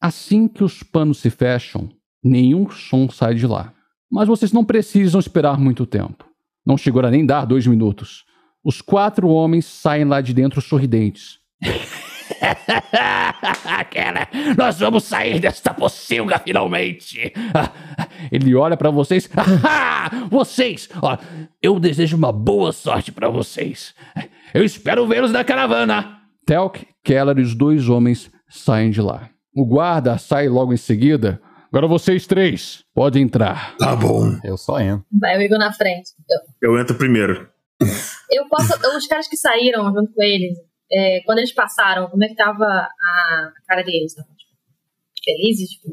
Assim 0.00 0.46
que 0.46 0.62
os 0.62 0.82
panos 0.82 1.18
se 1.18 1.28
fecham, 1.28 1.88
nenhum 2.22 2.70
som 2.70 3.08
sai 3.10 3.34
de 3.34 3.46
lá. 3.46 3.72
Mas 4.10 4.28
vocês 4.28 4.52
não 4.52 4.64
precisam 4.64 5.18
esperar 5.18 5.58
muito 5.58 5.84
tempo. 5.84 6.24
Não 6.64 6.76
chegou 6.78 7.04
a 7.04 7.10
nem 7.10 7.26
dar 7.26 7.44
dois 7.44 7.66
minutos. 7.66 8.24
Os 8.64 8.80
quatro 8.80 9.28
homens 9.28 9.64
saem 9.66 10.04
lá 10.04 10.20
de 10.20 10.32
dentro 10.32 10.60
sorridentes. 10.60 11.38
Keller, 13.90 14.28
nós 14.56 14.78
vamos 14.78 15.04
sair 15.04 15.40
desta 15.40 15.72
pocilga 15.74 16.38
finalmente. 16.38 17.32
Ele 18.30 18.54
olha 18.54 18.76
pra 18.76 18.90
vocês. 18.90 19.28
Vocês, 20.30 20.88
ó, 21.02 21.18
eu 21.62 21.78
desejo 21.78 22.16
uma 22.16 22.32
boa 22.32 22.72
sorte 22.72 23.12
pra 23.12 23.28
vocês. 23.28 23.94
Eu 24.54 24.64
espero 24.64 25.06
vê-los 25.06 25.30
na 25.32 25.44
caravana. 25.44 26.18
Telk, 26.46 26.86
Keller 27.04 27.38
e 27.38 27.42
os 27.42 27.54
dois 27.54 27.88
homens 27.88 28.30
saem 28.48 28.90
de 28.90 29.02
lá. 29.02 29.28
O 29.54 29.66
guarda 29.66 30.16
sai 30.16 30.48
logo 30.48 30.72
em 30.72 30.76
seguida. 30.78 31.40
Agora 31.70 31.86
vocês 31.86 32.26
três 32.26 32.84
podem 32.94 33.24
entrar. 33.24 33.74
Tá 33.76 33.94
bom. 33.94 34.38
Eu 34.42 34.56
só 34.56 34.80
entro. 34.80 35.04
Vai 35.12 35.36
o 35.36 35.42
Igor 35.42 35.58
na 35.58 35.72
frente. 35.72 36.10
Eu, 36.62 36.70
Eu 36.72 36.80
entro 36.80 36.96
primeiro. 36.96 37.46
eu 38.30 38.48
posso. 38.48 38.72
eu- 38.82 38.96
Os 38.96 39.06
caras 39.06 39.28
que 39.28 39.36
saíram 39.36 39.84
junto 39.92 40.12
com 40.14 40.22
eles, 40.22 40.56
é, 40.90 41.20
quando 41.24 41.38
eles 41.38 41.52
passaram, 41.52 42.08
como 42.08 42.24
é 42.24 42.28
que 42.28 42.34
tava 42.34 42.64
a 42.64 43.52
cara 43.66 43.82
deles? 43.82 44.14
Tipo, 44.14 44.38
felizes? 45.24 45.70
Tipo, 45.70 45.88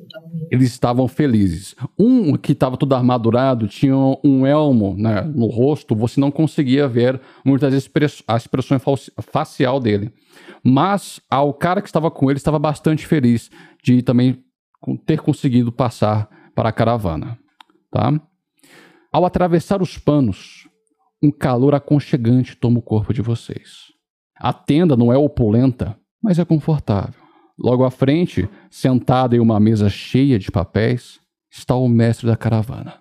Eles 0.50 0.72
estavam 0.72 1.08
felizes. 1.08 1.76
Um 2.00 2.38
que 2.38 2.54
estava 2.54 2.78
todo 2.78 2.94
armadurado 2.94 3.68
tinha 3.68 3.96
um 4.24 4.46
elmo 4.46 4.96
né, 4.98 5.22
no 5.22 5.48
rosto, 5.48 5.96
você 5.96 6.20
não 6.20 6.32
conseguia 6.32 6.88
ver 6.88 7.20
muitas 7.44 7.74
express 7.74 8.24
a 8.28 8.38
expressão 8.38 8.80
facial 9.32 9.80
dele. 9.80 10.12
Mas 10.64 11.20
ah, 11.30 11.44
o 11.44 11.54
cara 11.54 11.82
que 11.82 11.88
estava 11.88 12.10
com 12.10 12.30
ele 12.30 12.38
estava 12.38 12.58
bastante 12.58 13.06
feliz 13.06 13.50
de 13.84 14.02
também 14.02 14.44
ter 15.06 15.20
conseguido 15.20 15.72
passar 15.72 16.30
para 16.56 16.70
a 16.70 16.74
caravana. 16.74 17.38
Tá? 17.92 18.14
Ao 19.12 19.26
atravessar 19.26 19.82
os 19.82 19.98
panos, 19.98 20.68
um 21.22 21.32
calor 21.32 21.74
aconchegante 21.74 22.56
toma 22.56 22.80
o 22.80 22.84
corpo 22.84 23.14
de 23.14 23.22
vocês. 23.22 23.95
A 24.38 24.52
tenda 24.52 24.96
não 24.96 25.12
é 25.12 25.18
opulenta, 25.18 25.98
mas 26.22 26.40
é 26.40 26.46
confortável. 26.46 27.22
Logo 27.58 27.86
à 27.86 27.92
frente, 27.92 28.50
sentado 28.70 29.36
em 29.36 29.40
uma 29.40 29.60
mesa 29.60 29.90
cheia 29.90 30.38
de 30.38 30.52
papéis, 30.52 31.20
está 31.50 31.76
o 31.76 31.88
mestre 31.88 32.28
da 32.28 32.36
caravana. 32.36 32.96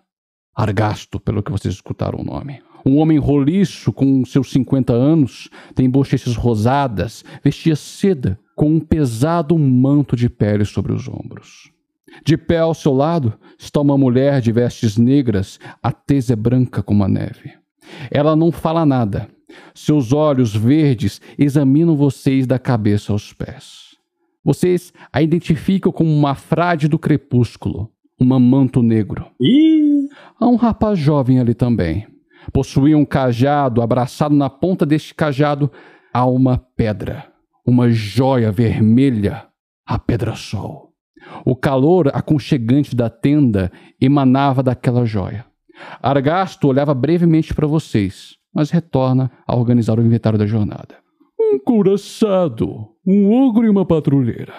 Argasto, 0.55 1.19
pelo 1.19 1.43
que 1.43 1.51
vocês 1.51 1.75
escutaram 1.75 2.21
o 2.21 2.25
nome. 2.25 2.63
Um 2.87 2.99
homem 2.99 3.19
roliço 3.19 3.93
com 3.93 4.25
seus 4.25 4.53
50 4.53 4.93
anos, 4.93 5.49
tem 5.75 5.91
bochechas 5.91 6.37
rosadas, 6.37 7.25
vestia 7.43 7.75
seda 7.75 8.39
com 8.55 8.69
um 8.69 8.81
pesado 8.81 9.59
manto 9.59 10.15
de 10.15 10.29
pele 10.29 10.65
sobre 10.65 10.93
os 10.93 11.09
ombros. 11.09 11.73
De 12.25 12.37
pé 12.37 12.59
ao 12.59 12.75
seu 12.75 12.93
lado 12.93 13.35
está 13.59 13.81
uma 13.81 13.99
mulher 13.99 14.41
de 14.41 14.53
vestes 14.53 14.97
negras, 14.97 15.59
a 15.83 15.91
tez 15.91 16.31
é 16.31 16.37
branca 16.37 16.83
como 16.83 17.03
a 17.03 17.09
neve. 17.09 17.53
Ela 18.11 18.37
não 18.37 18.53
fala 18.53 18.87
nada. 18.87 19.29
Seus 19.75 20.13
olhos 20.13 20.55
verdes 20.55 21.21
examinam 21.39 21.97
vocês 21.97 22.47
da 22.47 22.59
cabeça 22.59 23.13
aos 23.13 23.33
pés. 23.33 23.97
Vocês 24.45 24.93
a 25.13 25.23
identificam 25.23 25.91
como 25.91 26.11
uma 26.11 26.35
frade 26.35 26.87
do 26.87 26.99
crepúsculo, 26.99 27.91
uma 28.21 28.39
manto 28.39 28.83
negro. 28.83 29.27
Ih! 29.41 30.09
Há 30.39 30.47
um 30.47 30.57
rapaz 30.57 30.99
jovem 30.99 31.41
ali 31.41 31.55
também. 31.55 32.07
Possuía 32.53 32.97
um 32.97 33.05
cajado, 33.05 33.81
abraçado 33.81 34.35
na 34.35 34.51
ponta 34.51 34.85
deste 34.85 35.15
cajado 35.15 35.71
há 36.15 36.25
uma 36.25 36.59
pedra, 36.59 37.27
uma 37.67 37.91
joia 37.91 38.53
vermelha, 38.53 39.47
a 39.85 39.99
pedra-sol. 39.99 40.93
O 41.45 41.57
calor 41.57 42.09
aconchegante 42.15 42.95
da 42.95 43.11
tenda 43.11 43.73
emanava 44.01 44.63
daquela 44.63 45.05
joia. 45.05 45.45
Argasto 46.01 46.69
olhava 46.69 46.95
brevemente 46.95 47.53
para 47.53 47.67
vocês, 47.67 48.37
mas 48.55 48.71
retorna 48.71 49.31
a 49.47 49.57
organizar 49.57 49.99
o 49.99 50.03
inventário 50.03 50.39
da 50.39 50.47
jornada. 50.47 50.97
Um 51.39 51.59
couraçado, 51.59 52.89
um 53.07 53.31
ogro 53.33 53.65
e 53.67 53.69
uma 53.69 53.85
patrulheira. 53.87 54.55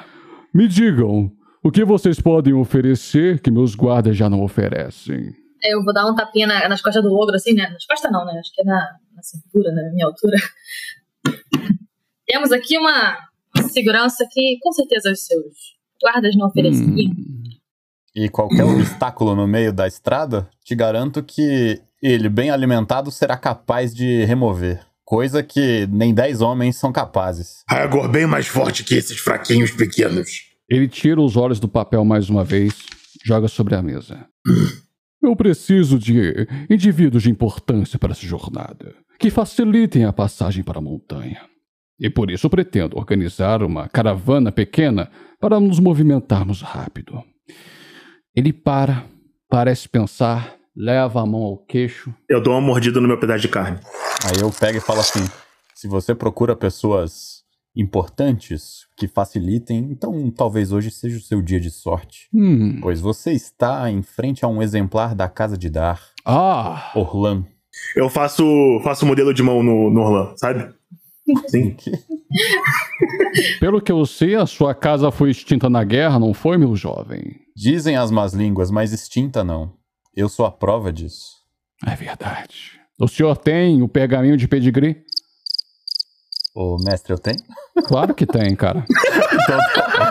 Me 0.54 0.68
digam, 0.68 1.32
o 1.64 1.72
que 1.72 1.84
vocês 1.84 2.20
podem 2.20 2.54
oferecer 2.54 3.42
que 3.42 3.50
meus 3.52 3.76
guardas 3.76 4.16
já 4.16 4.30
não 4.30 4.44
oferecem? 4.44 5.34
Eu 5.64 5.84
vou 5.84 5.94
dar 5.94 6.06
um 6.06 6.14
tapinha 6.16 6.46
na- 6.48 6.68
nas 6.70 6.82
costas 6.82 7.02
do 7.02 7.12
ogro, 7.14 7.36
assim, 7.36 7.54
né? 7.54 7.70
Nas 7.70 7.86
costas 7.86 8.12
não, 8.12 8.24
né? 8.26 8.34
Acho 8.40 8.52
que 8.54 8.62
é 8.62 8.66
na, 8.66 8.76
na 9.16 9.24
cintura, 9.24 9.72
na 9.72 9.82
minha 9.92 10.06
altura. 10.06 10.38
Temos 12.28 12.52
aqui 12.52 12.78
uma 12.78 13.18
segurança 13.72 14.28
que 14.32 14.58
com 14.62 14.72
certeza 14.72 15.12
os 15.12 15.26
seus 15.26 15.54
guardas 16.04 16.36
não 16.36 16.48
ofereceriam. 16.48 17.12
Hum, 17.12 17.44
E 18.16 18.30
qualquer 18.30 18.64
obstáculo 18.64 19.36
no 19.36 19.48
meio 19.48 19.74
da 19.74 19.88
estrada, 19.88 20.48
te 20.64 20.76
garanto 20.76 21.24
que 21.24 21.82
ele, 22.02 22.30
bem 22.30 22.50
alimentado, 22.50 23.12
será 23.12 23.38
capaz 23.38 23.94
de 23.94 24.24
remover. 24.26 24.80
Coisa 25.04 25.44
que 25.44 25.88
nem 25.88 26.14
dez 26.14 26.42
homens 26.42 26.78
são 26.78 26.92
capazes. 26.92 27.64
Ragor 27.70 28.10
bem 28.10 28.26
mais 28.26 28.48
forte 28.48 28.84
que 28.84 28.96
esses 28.96 29.20
fraquinhos 29.20 29.72
pequenos. 29.72 30.30
Ele 30.70 30.88
tira 30.88 31.22
os 31.22 31.38
olhos 31.38 31.60
do 31.60 31.68
papel 31.68 32.04
mais 32.04 32.30
uma 32.30 32.44
vez, 32.44 32.74
joga 33.24 33.48
sobre 33.48 33.76
a 33.76 33.82
mesa. 33.82 34.26
Eu 35.22 35.36
preciso 35.36 35.98
de 36.00 36.48
indivíduos 36.70 37.24
de 37.24 37.32
importância 37.32 38.00
para 38.00 38.12
essa 38.12 38.26
jornada, 38.26 38.96
que 39.20 39.30
facilitem 39.30 40.06
a 40.06 40.14
passagem 40.14 40.64
para 40.64 40.80
a 40.80 40.82
montanha. 40.82 41.42
E 42.00 42.10
por 42.10 42.30
isso 42.30 42.50
pretendo 42.50 42.98
organizar 42.98 43.64
uma 43.64 43.88
caravana 43.88 44.52
pequena 44.52 45.10
para 45.40 45.60
nos 45.60 45.80
movimentarmos 45.80 46.62
rápido. 46.62 47.24
Ele 48.36 48.52
para, 48.52 49.06
parece 49.50 49.88
pensar, 49.88 50.55
leva 50.76 51.22
a 51.22 51.26
mão 51.26 51.42
ao 51.44 51.58
queixo. 51.58 52.14
Eu 52.30 52.42
dou 52.42 52.54
uma 52.54 52.62
mordida 52.62 53.00
no 53.00 53.08
meu 53.08 53.20
pedaço 53.20 53.42
de 53.42 53.48
carne. 53.48 53.80
Aí 54.26 54.42
eu 54.42 54.52
pego 54.52 54.78
e 54.78 54.82
falo 54.82 55.00
assim: 55.00 55.24
se 55.74 55.88
você 55.88 56.14
procura 56.16 56.56
pessoas 56.56 57.44
importantes 57.76 58.86
que 58.98 59.08
facilitem, 59.08 59.90
então 59.92 60.32
talvez 60.32 60.72
hoje 60.72 60.90
seja 60.90 61.18
o 61.18 61.22
seu 61.22 61.42
dia 61.42 61.60
de 61.60 61.70
sorte. 61.70 62.28
Hum. 62.34 62.80
Pois 62.82 63.02
você 63.02 63.32
está 63.32 63.90
em 63.92 64.02
frente 64.02 64.46
a 64.46 64.48
um 64.48 64.62
exemplar 64.62 65.14
da 65.14 65.28
Casa 65.28 65.58
de 65.58 65.70
Dar, 65.70 66.02
Ah! 66.26 66.92
Orlan. 66.96 67.46
Eu 67.96 68.10
faço, 68.10 68.46
faço 68.84 69.06
modelo 69.06 69.34
de 69.34 69.44
mão 69.44 69.62
no, 69.62 69.90
no 69.92 70.00
Orlan, 70.02 70.34
sabe? 70.38 70.74
Sim. 71.48 71.76
Pelo 73.60 73.82
que 73.82 73.92
eu 73.92 74.06
sei, 74.06 74.36
a 74.36 74.46
sua 74.46 74.74
casa 74.74 75.12
foi 75.12 75.32
extinta 75.32 75.70
na 75.70 75.84
guerra, 75.84 76.18
não 76.20 76.34
foi, 76.34 76.58
meu 76.58 76.76
jovem? 76.76 77.36
Dizem 77.56 77.98
as 77.98 78.12
más 78.12 78.34
línguas, 78.34 78.72
mas 78.72 78.94
extinta 78.94 79.44
não. 79.44 79.74
Eu 80.16 80.30
sou 80.30 80.46
a 80.46 80.52
prova 80.52 80.92
disso. 80.94 81.36
É 81.86 81.96
verdade. 81.96 82.80
O 83.00 83.08
senhor 83.08 83.36
tem 83.38 83.82
o 83.82 83.88
pergaminho 83.88 84.38
de 84.38 84.48
pedigree? 84.48 85.04
Ô, 86.56 86.78
mestre, 86.82 87.12
eu 87.12 87.20
tenho? 87.20 87.38
Claro 87.86 88.14
que 88.16 88.26
tem, 88.26 88.56
cara. 88.56 88.86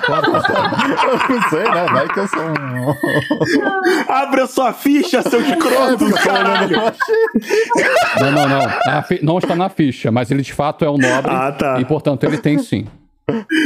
Claro 0.04 0.30
que 0.30 0.36
eu 0.36 0.42
tenho. 0.42 0.58
Eu 0.58 1.40
não 1.40 1.48
sei, 1.48 1.62
né? 1.64 1.86
Vai 1.90 2.08
que 2.12 2.20
eu 2.20 2.28
sou 2.28 2.40
um. 2.42 4.12
Abre 4.12 4.42
a 4.42 4.46
sua 4.46 4.72
ficha, 4.72 5.22
seu 5.22 5.40
escroto, 5.40 6.10
caralho! 6.22 6.76
Não, 8.20 8.30
não, 8.30 8.48
não. 8.48 8.60
A 8.92 9.02
fi- 9.02 9.20
Não 9.22 9.38
está 9.38 9.56
na 9.56 9.68
ficha, 9.70 10.10
mas 10.12 10.30
ele 10.30 10.42
de 10.42 10.52
fato 10.52 10.84
é 10.84 10.88
o 10.88 10.98
nobre. 10.98 11.30
Ah, 11.32 11.50
tá. 11.52 11.80
E 11.80 11.84
portanto 11.86 12.24
ele 12.24 12.36
tem 12.38 12.58
sim. 12.58 12.86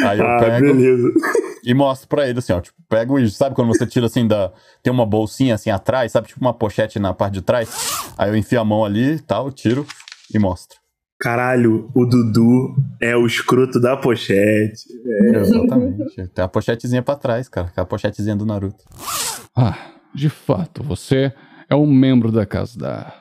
Aí 0.05 0.18
eu 0.18 0.27
Ah, 0.27 0.38
pego 0.38 0.66
beleza. 0.75 1.09
e 1.64 1.75
mostro 1.75 2.09
pra 2.09 2.29
ele 2.29 2.38
assim, 2.38 2.53
ó. 2.53 2.61
Tipo, 2.61 2.77
pego 2.88 3.18
e 3.18 3.29
sabe 3.31 3.55
quando 3.55 3.68
você 3.68 3.87
tira 3.87 4.07
assim 4.07 4.27
da. 4.27 4.53
Tem 4.83 4.92
uma 4.92 5.05
bolsinha 5.07 5.55
assim 5.55 5.71
atrás, 5.71 6.12
sabe? 6.12 6.29
Tipo 6.29 6.40
uma 6.40 6.55
pochete 6.55 6.99
na 6.99 7.12
parte 7.12 7.35
de 7.35 7.42
trás. 7.42 7.68
Aí 8.16 8.31
eu 8.31 8.37
enfio 8.37 8.61
a 8.61 8.64
mão 8.64 8.85
ali 8.85 9.14
e 9.14 9.21
tal, 9.21 9.51
tiro 9.51 9.85
e 10.33 10.38
mostro. 10.38 10.79
Caralho, 11.21 11.90
o 11.97 12.05
Dudu 12.07 12.77
é 13.03 13.16
o 13.16 13.27
escroto 13.27 13.81
da 13.81 13.97
pochete. 13.97 14.85
Exatamente. 15.35 16.29
Tem 16.29 16.44
a 16.44 16.49
pochetezinha 16.49 17.03
pra 17.03 17.16
trás, 17.16 17.49
cara. 17.49 17.66
Aquela 17.66 17.87
pochetezinha 17.87 18.37
do 18.37 18.47
Naruto. 18.47 18.85
Ah, 19.57 19.77
de 20.14 20.29
fato, 20.29 20.83
você 20.85 21.33
é 21.68 21.75
um 21.75 21.87
membro 21.87 22.31
da 22.31 22.47
Casa 22.47 22.79
da. 22.79 23.12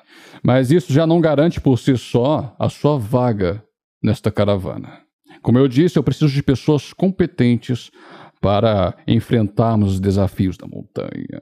Mas 0.44 0.70
isso 0.72 0.94
já 0.94 1.08
não 1.08 1.20
garante 1.20 1.60
por 1.60 1.78
si 1.80 1.98
só 1.98 2.56
a 2.60 2.70
sua 2.70 3.00
vaga 3.00 3.64
nesta 4.04 4.30
caravana. 4.32 5.00
Como 5.42 5.58
eu 5.58 5.68
disse, 5.68 5.98
eu 5.98 6.04
preciso 6.04 6.34
de 6.34 6.44
pessoas 6.44 6.94
competentes 6.94 7.92
para 8.42 8.96
enfrentarmos 9.08 9.94
os 9.94 10.00
desafios 10.00 10.58
da 10.58 10.68
montanha. 10.68 11.42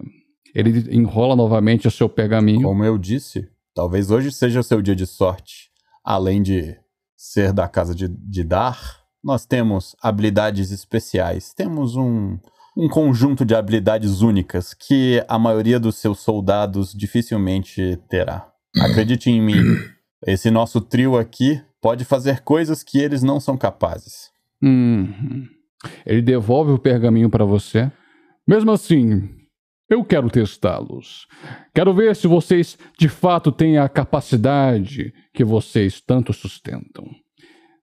Ele 0.53 0.95
enrola 0.95 1.35
novamente 1.35 1.87
o 1.87 1.91
seu 1.91 2.07
pergaminho. 2.07 2.63
Como 2.63 2.83
eu 2.83 2.97
disse, 2.97 3.47
talvez 3.73 4.09
hoje 4.09 4.31
seja 4.31 4.59
o 4.59 4.63
seu 4.63 4.81
dia 4.81 4.95
de 4.95 5.05
sorte. 5.05 5.69
Além 6.03 6.41
de 6.41 6.77
ser 7.17 7.51
da 7.51 7.67
casa 7.67 7.93
de, 7.93 8.07
de 8.07 8.43
Dar, 8.43 8.79
nós 9.23 9.45
temos 9.45 9.95
habilidades 10.01 10.71
especiais. 10.71 11.53
Temos 11.53 11.95
um, 11.95 12.37
um 12.77 12.87
conjunto 12.87 13.43
de 13.43 13.55
habilidades 13.55 14.21
únicas 14.21 14.73
que 14.73 15.23
a 15.27 15.39
maioria 15.39 15.79
dos 15.79 15.97
seus 15.97 16.19
soldados 16.19 16.93
dificilmente 16.93 17.99
terá. 18.07 18.47
Acredite 18.77 19.29
em 19.29 19.41
mim, 19.41 19.61
esse 20.25 20.49
nosso 20.49 20.81
trio 20.81 21.17
aqui 21.17 21.61
pode 21.81 22.03
fazer 22.03 22.41
coisas 22.41 22.83
que 22.83 22.97
eles 22.97 23.21
não 23.21 23.39
são 23.39 23.55
capazes. 23.57 24.31
Uhum. 24.61 25.47
Ele 26.05 26.21
devolve 26.21 26.71
o 26.71 26.79
pergaminho 26.79 27.29
para 27.29 27.45
você. 27.45 27.91
Mesmo 28.47 28.71
assim, 28.71 29.29
eu 29.87 30.03
quero 30.03 30.29
testá-los. 30.29 31.27
Quero 31.73 31.93
ver 31.93 32.15
se 32.15 32.27
vocês 32.27 32.77
de 32.97 33.07
fato 33.07 33.51
têm 33.51 33.77
a 33.77 33.87
capacidade 33.87 35.13
que 35.31 35.43
vocês 35.43 36.01
tanto 36.01 36.33
sustentam. 36.33 37.05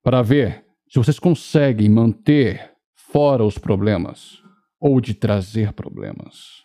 Para 0.03 0.21
ver 0.21 0.65
se 0.89 0.99
vocês 0.99 1.17
conseguem 1.17 1.89
manter 1.89 2.71
fora 2.93 3.43
os 3.45 3.57
problemas 3.57 4.41
ou 4.81 4.99
de 4.99 5.13
trazer 5.13 5.71
problemas. 5.71 6.63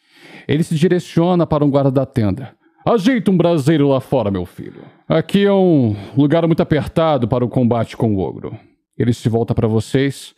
Ele 0.48 0.64
se 0.64 0.74
direciona 0.74 1.46
para 1.46 1.64
um 1.64 1.70
guarda 1.70 1.92
da 1.92 2.04
tenda. 2.04 2.57
Ajeita 2.88 3.30
um 3.30 3.36
braseiro 3.36 3.86
lá 3.86 4.00
fora, 4.00 4.30
meu 4.30 4.46
filho. 4.46 4.82
Aqui 5.06 5.44
é 5.44 5.52
um 5.52 5.94
lugar 6.16 6.46
muito 6.46 6.62
apertado 6.62 7.28
para 7.28 7.44
o 7.44 7.48
combate 7.48 7.94
com 7.94 8.14
o 8.14 8.18
ogro. 8.18 8.58
Ele 8.96 9.12
se 9.12 9.28
volta 9.28 9.54
para 9.54 9.68
vocês. 9.68 10.34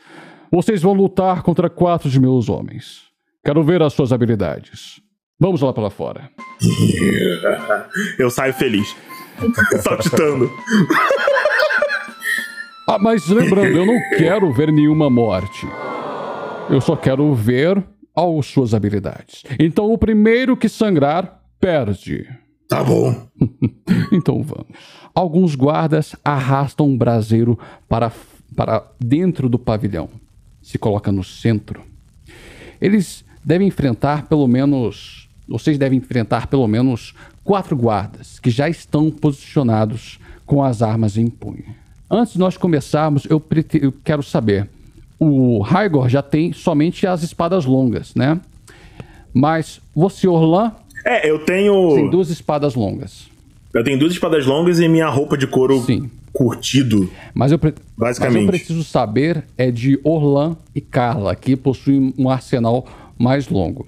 Vocês 0.51 0.83
vão 0.83 0.93
lutar 0.93 1.45
contra 1.45 1.71
quatro 1.71 2.11
de 2.11 2.19
meus 2.19 2.49
homens. 2.49 3.03
Quero 3.45 3.63
ver 3.63 3.81
as 3.83 3.93
suas 3.93 4.13
habilidades. 4.13 5.01
Vamos 5.39 5.61
lá 5.61 5.73
para 5.73 5.91
fora. 5.91 6.29
Eu 8.19 8.29
saio 8.31 8.53
feliz. 8.53 8.97
Saltitando. 9.81 10.51
Ah, 12.89 12.99
mas 12.99 13.29
lembrando, 13.29 13.79
eu 13.79 13.87
não 13.87 13.97
quero 14.19 14.53
ver 14.53 14.73
nenhuma 14.73 15.09
morte. 15.09 15.69
Eu 16.69 16.81
só 16.81 16.97
quero 16.97 17.33
ver 17.33 17.81
as 18.13 18.47
suas 18.47 18.75
habilidades. 18.75 19.45
Então 19.57 19.93
o 19.93 19.97
primeiro 19.97 20.57
que 20.57 20.69
sangrar, 20.69 21.40
perde. 21.61 22.29
Tá 22.69 22.83
bom. 22.83 23.29
Então 24.13 24.43
vamos. 24.43 24.67
Alguns 25.15 25.55
guardas 25.55 26.17
arrastam 26.25 26.89
um 26.89 26.97
braseiro 26.97 27.59
para, 27.89 28.11
para 28.57 28.85
dentro 28.99 29.49
do 29.49 29.59
pavilhão. 29.59 30.09
Se 30.63 30.79
coloca 30.79 31.13
no 31.13 31.23
centro. 31.23 31.83
Eles 32.81 33.25
devem 33.45 33.69
enfrentar 33.69 34.27
pelo 34.27 34.47
menos. 34.49 35.29
Vocês 35.49 35.79
devem 35.79 35.99
enfrentar 35.99 36.47
pelo 36.47 36.67
menos 36.67 37.15
quatro 37.45 37.77
guardas 37.77 38.39
que 38.39 38.51
já 38.51 38.69
estão 38.69 39.11
posicionados 39.11 40.19
com 40.47 40.63
as 40.63 40.83
armas 40.83 41.17
em 41.17 41.29
punho. 41.29 41.65
Antes 42.11 42.33
de 42.33 42.39
nós 42.39 42.57
começarmos, 42.57 43.25
eu, 43.27 43.43
eu 43.81 43.93
quero 44.05 44.23
saber. 44.23 44.69
O 45.19 45.61
Raigor 45.61 46.09
já 46.09 46.23
tem 46.23 46.53
somente 46.53 47.07
as 47.07 47.23
espadas 47.23 47.65
longas, 47.65 48.15
né? 48.15 48.41
Mas 49.33 49.81
você, 49.95 50.27
Orlan, 50.27 50.73
É, 51.05 51.29
eu 51.31 51.39
tenho. 51.45 51.95
tem 51.95 52.11
duas 52.11 52.31
espadas 52.31 52.75
longas. 52.75 53.29
Eu 53.73 53.85
tenho 53.85 53.99
duas 53.99 54.13
espadas 54.13 54.45
longas 54.47 54.81
e 54.81 54.89
minha 54.89 55.09
roupa 55.09 55.37
de 55.39 55.47
couro 55.47 55.81
Sim. 55.83 56.11
curtido. 56.33 57.11
Mas 57.33 57.53
eu, 57.53 57.59
pre- 57.59 57.75
mas 57.97 58.19
Basicamente. 58.19 58.43
eu 58.43 58.49
preciso 58.49 58.85
saber 58.85 59.45
é 59.57 59.71
de 59.71 59.99
Orlan 60.03 60.57
e 60.75 60.81
Carla, 60.81 61.35
que 61.37 61.57
possuem 61.57 62.13
um 62.19 62.29
arsenal 62.29 62.85
mais 63.19 63.49
longo. 63.49 63.87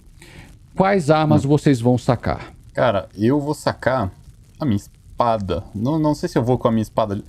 Quais 0.74 1.10
armas 1.10 1.44
vocês 1.44 1.80
vão 1.80 1.98
sacar? 1.98 2.52
Cara, 2.72 3.08
eu 3.18 3.40
vou 3.40 3.54
sacar 3.54 4.10
a 4.58 4.64
minha 4.64 4.76
espada. 4.76 5.64
Não, 5.74 5.98
não 5.98 6.14
sei 6.14 6.28
se 6.28 6.38
eu 6.38 6.42
vou 6.44 6.56
com 6.56 6.68
a 6.68 6.70
minha 6.70 6.82
espada. 6.82 7.16
de- 7.16 7.24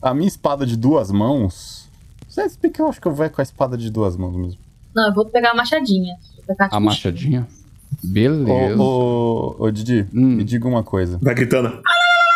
A 0.00 0.12
minha 0.14 0.28
espada 0.28 0.64
de 0.66 0.76
duas 0.76 1.10
mãos. 1.12 1.86
Você 2.28 2.42
explica, 2.42 2.82
eu 2.82 2.88
acho 2.88 3.00
que 3.00 3.06
eu 3.08 3.14
vou 3.14 3.28
com 3.30 3.40
a 3.40 3.44
espada 3.44 3.76
de 3.76 3.90
duas 3.90 4.16
mãos 4.16 4.34
mesmo. 4.36 4.58
Não, 4.94 5.08
eu 5.08 5.14
vou 5.14 5.26
pegar 5.26 5.50
a 5.50 5.54
machadinha. 5.54 6.14
Vou 6.36 6.44
pegar, 6.46 6.68
A 6.72 6.80
machadinha? 6.80 7.46
Beleza. 8.02 8.76
Ô, 8.80 9.56
ô, 9.58 9.64
ô, 9.64 9.70
Didi, 9.70 10.06
Hum. 10.14 10.36
me 10.36 10.44
diga 10.44 10.66
uma 10.68 10.82
coisa. 10.82 11.18
Vai 11.20 11.34
gritando. 11.34 11.80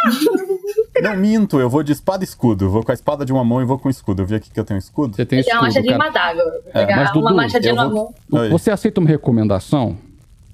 Não 1.02 1.16
minto, 1.16 1.58
eu 1.58 1.68
vou 1.68 1.82
de 1.82 1.90
espada 1.92 2.22
e 2.22 2.26
escudo. 2.26 2.66
Eu 2.66 2.70
vou 2.70 2.84
com 2.84 2.90
a 2.92 2.94
espada 2.94 3.24
de 3.24 3.32
uma 3.32 3.42
mão 3.44 3.60
e 3.60 3.64
vou 3.64 3.78
com 3.78 3.88
o 3.88 3.90
escudo. 3.90 4.22
Eu 4.22 4.26
vi 4.26 4.36
aqui 4.36 4.50
que 4.50 4.60
eu 4.60 4.64
tenho 4.64 4.78
escudo. 4.78 5.16
Você 5.16 5.24
tem 5.26 5.38
uma 5.38 5.42
escudo, 5.42 5.62
machadinha 5.62 5.92
e 5.92 5.96
uma 5.96 6.12
cara. 6.12 6.30
adaga. 6.30 6.50
Vou 6.50 6.72
pegar 6.72 6.96
mas, 6.96 7.10
uma 7.10 7.22
Dudu, 7.22 7.34
machadinha 7.34 7.72
eu 7.72 7.76
na 7.76 7.88
vou- 7.88 8.14
mão. 8.30 8.48
Você 8.50 8.70
aceita 8.70 9.00
uma 9.00 9.08
recomendação? 9.08 9.96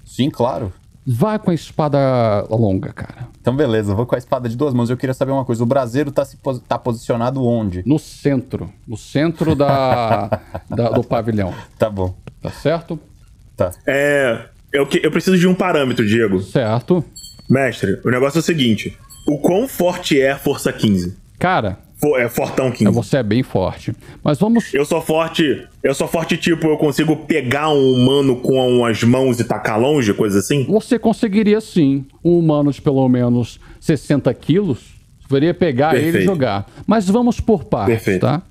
Sim, 0.05 0.29
claro. 0.29 0.73
Vá 1.05 1.37
com 1.39 1.51
a 1.51 1.53
espada 1.53 1.97
longa, 2.49 2.93
cara. 2.93 3.27
Então 3.41 3.55
beleza, 3.55 3.91
eu 3.91 3.95
vou 3.95 4.05
com 4.05 4.15
a 4.15 4.17
espada 4.17 4.47
de 4.49 4.55
duas 4.55 4.73
mãos. 4.73 4.89
Eu 4.89 4.97
queria 4.97 5.13
saber 5.13 5.31
uma 5.31 5.45
coisa. 5.45 5.61
O 5.63 5.65
braseiro 5.67 6.11
tá, 6.11 6.23
se 6.25 6.37
pos- 6.37 6.61
tá 6.67 6.77
posicionado 6.77 7.43
onde? 7.45 7.83
No 7.85 7.99
centro. 7.99 8.71
No 8.87 8.97
centro 8.97 9.55
da, 9.55 10.39
da- 10.69 10.89
do 10.89 11.03
pavilhão. 11.03 11.53
Tá 11.77 11.89
bom. 11.89 12.13
Tá 12.41 12.49
certo? 12.51 12.99
Tá. 13.55 13.71
É. 13.87 14.45
Eu, 14.71 14.85
que- 14.85 15.01
eu 15.03 15.11
preciso 15.11 15.37
de 15.37 15.47
um 15.47 15.53
parâmetro, 15.53 16.05
Diego. 16.05 16.39
Certo. 16.41 17.03
Mestre, 17.49 17.99
o 18.05 18.09
negócio 18.09 18.37
é 18.37 18.41
o 18.41 18.43
seguinte: 18.43 18.97
o 19.27 19.37
quão 19.39 19.67
forte 19.67 20.19
é 20.19 20.31
a 20.31 20.37
Força 20.37 20.71
15? 20.71 21.15
Cara, 21.39 21.79
Fo- 21.99 22.17
É 22.17 22.29
Fortão 22.29 22.71
15. 22.71 22.91
você 22.91 23.17
é 23.17 23.23
bem 23.23 23.43
forte. 23.43 23.93
Mas 24.23 24.37
vamos. 24.39 24.73
Eu 24.73 24.85
sou 24.85 25.01
forte. 25.01 25.67
Eu 25.83 25.93
sou 25.93 26.07
forte, 26.07 26.37
tipo, 26.37 26.67
eu 26.67 26.77
consigo 26.77 27.15
pegar 27.25 27.69
um 27.71 27.93
humano 27.93 28.37
com 28.37 28.85
as 28.85 29.03
mãos 29.03 29.39
e 29.39 29.43
tacar 29.43 29.79
longe, 29.79 30.13
coisa 30.13 30.39
assim? 30.39 30.63
Você 30.69 30.97
conseguiria 30.99 31.59
sim 31.59 32.05
um 32.23 32.37
humano 32.39 32.71
de 32.71 32.81
pelo 32.81 33.07
menos 33.09 33.59
60 33.81 34.33
quilos. 34.33 34.79
Poderia 35.27 35.53
pegar 35.53 35.91
ele 35.95 35.99
e 35.99 36.11
Perfeito. 36.11 36.25
jogar. 36.25 36.65
Mas 36.87 37.07
vamos 37.09 37.39
por 37.39 37.65
partes, 37.65 37.95
Perfeito. 37.95 38.21
tá? 38.21 38.41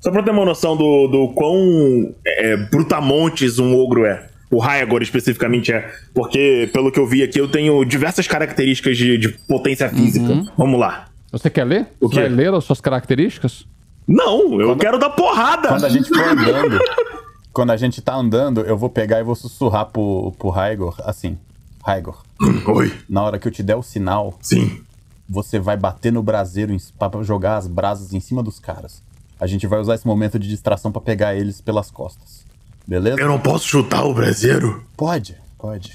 Só 0.00 0.10
pra 0.12 0.22
ter 0.22 0.30
uma 0.30 0.44
noção 0.44 0.76
do, 0.76 1.08
do 1.08 1.28
quão 1.34 2.14
é, 2.24 2.56
brutamontes 2.56 3.58
um 3.58 3.74
ogro 3.74 4.04
é. 4.04 4.27
O 4.50 4.60
Hyagor 4.60 5.02
especificamente 5.02 5.72
é. 5.72 5.92
Porque, 6.14 6.70
pelo 6.72 6.90
que 6.90 6.98
eu 6.98 7.06
vi 7.06 7.22
aqui, 7.22 7.38
eu 7.38 7.48
tenho 7.48 7.84
diversas 7.84 8.26
características 8.26 8.96
de, 8.96 9.18
de 9.18 9.28
potência 9.46 9.88
física. 9.90 10.44
Vamos 10.56 10.80
lá. 10.80 11.08
Você 11.30 11.50
quer 11.50 11.64
ler? 11.64 11.86
O 12.00 12.08
Você 12.08 12.14
quê? 12.14 12.20
vai 12.22 12.28
ler 12.30 12.54
as 12.54 12.64
suas 12.64 12.80
características? 12.80 13.66
Não, 14.06 14.58
eu 14.60 14.74
quero 14.76 14.98
dar 14.98 15.10
porrada! 15.10 15.68
Quando 15.68 15.84
a 15.84 15.88
gente 15.90 16.08
for 16.08 16.24
andando, 16.24 16.78
quando 17.52 17.70
a 17.70 17.76
gente 17.76 18.00
tá 18.00 18.14
andando, 18.14 18.60
eu 18.62 18.78
vou 18.78 18.88
pegar 18.88 19.20
e 19.20 19.22
vou 19.22 19.34
sussurrar 19.34 19.84
pro, 19.86 20.32
pro 20.38 20.48
Raigor, 20.48 20.96
assim. 21.04 21.36
Raigor, 21.84 22.22
Oi, 22.66 22.92
na 23.08 23.22
hora 23.22 23.38
que 23.38 23.46
eu 23.46 23.52
te 23.52 23.62
der 23.62 23.76
o 23.76 23.82
sinal, 23.82 24.38
sim. 24.40 24.80
você 25.28 25.58
vai 25.58 25.76
bater 25.76 26.10
no 26.10 26.22
braseiro 26.22 26.74
pra 26.98 27.22
jogar 27.22 27.58
as 27.58 27.66
brasas 27.66 28.14
em 28.14 28.20
cima 28.20 28.42
dos 28.42 28.58
caras. 28.58 29.02
A 29.38 29.46
gente 29.46 29.66
vai 29.66 29.78
usar 29.78 29.94
esse 29.94 30.06
momento 30.06 30.38
de 30.38 30.48
distração 30.48 30.90
pra 30.90 31.00
pegar 31.00 31.34
eles 31.34 31.60
pelas 31.60 31.90
costas. 31.90 32.46
Beleza? 32.88 33.20
Eu 33.20 33.28
não 33.28 33.38
posso 33.38 33.68
chutar 33.68 34.02
o 34.06 34.14
braseiro? 34.14 34.82
Pode, 34.96 35.36
pode. 35.58 35.94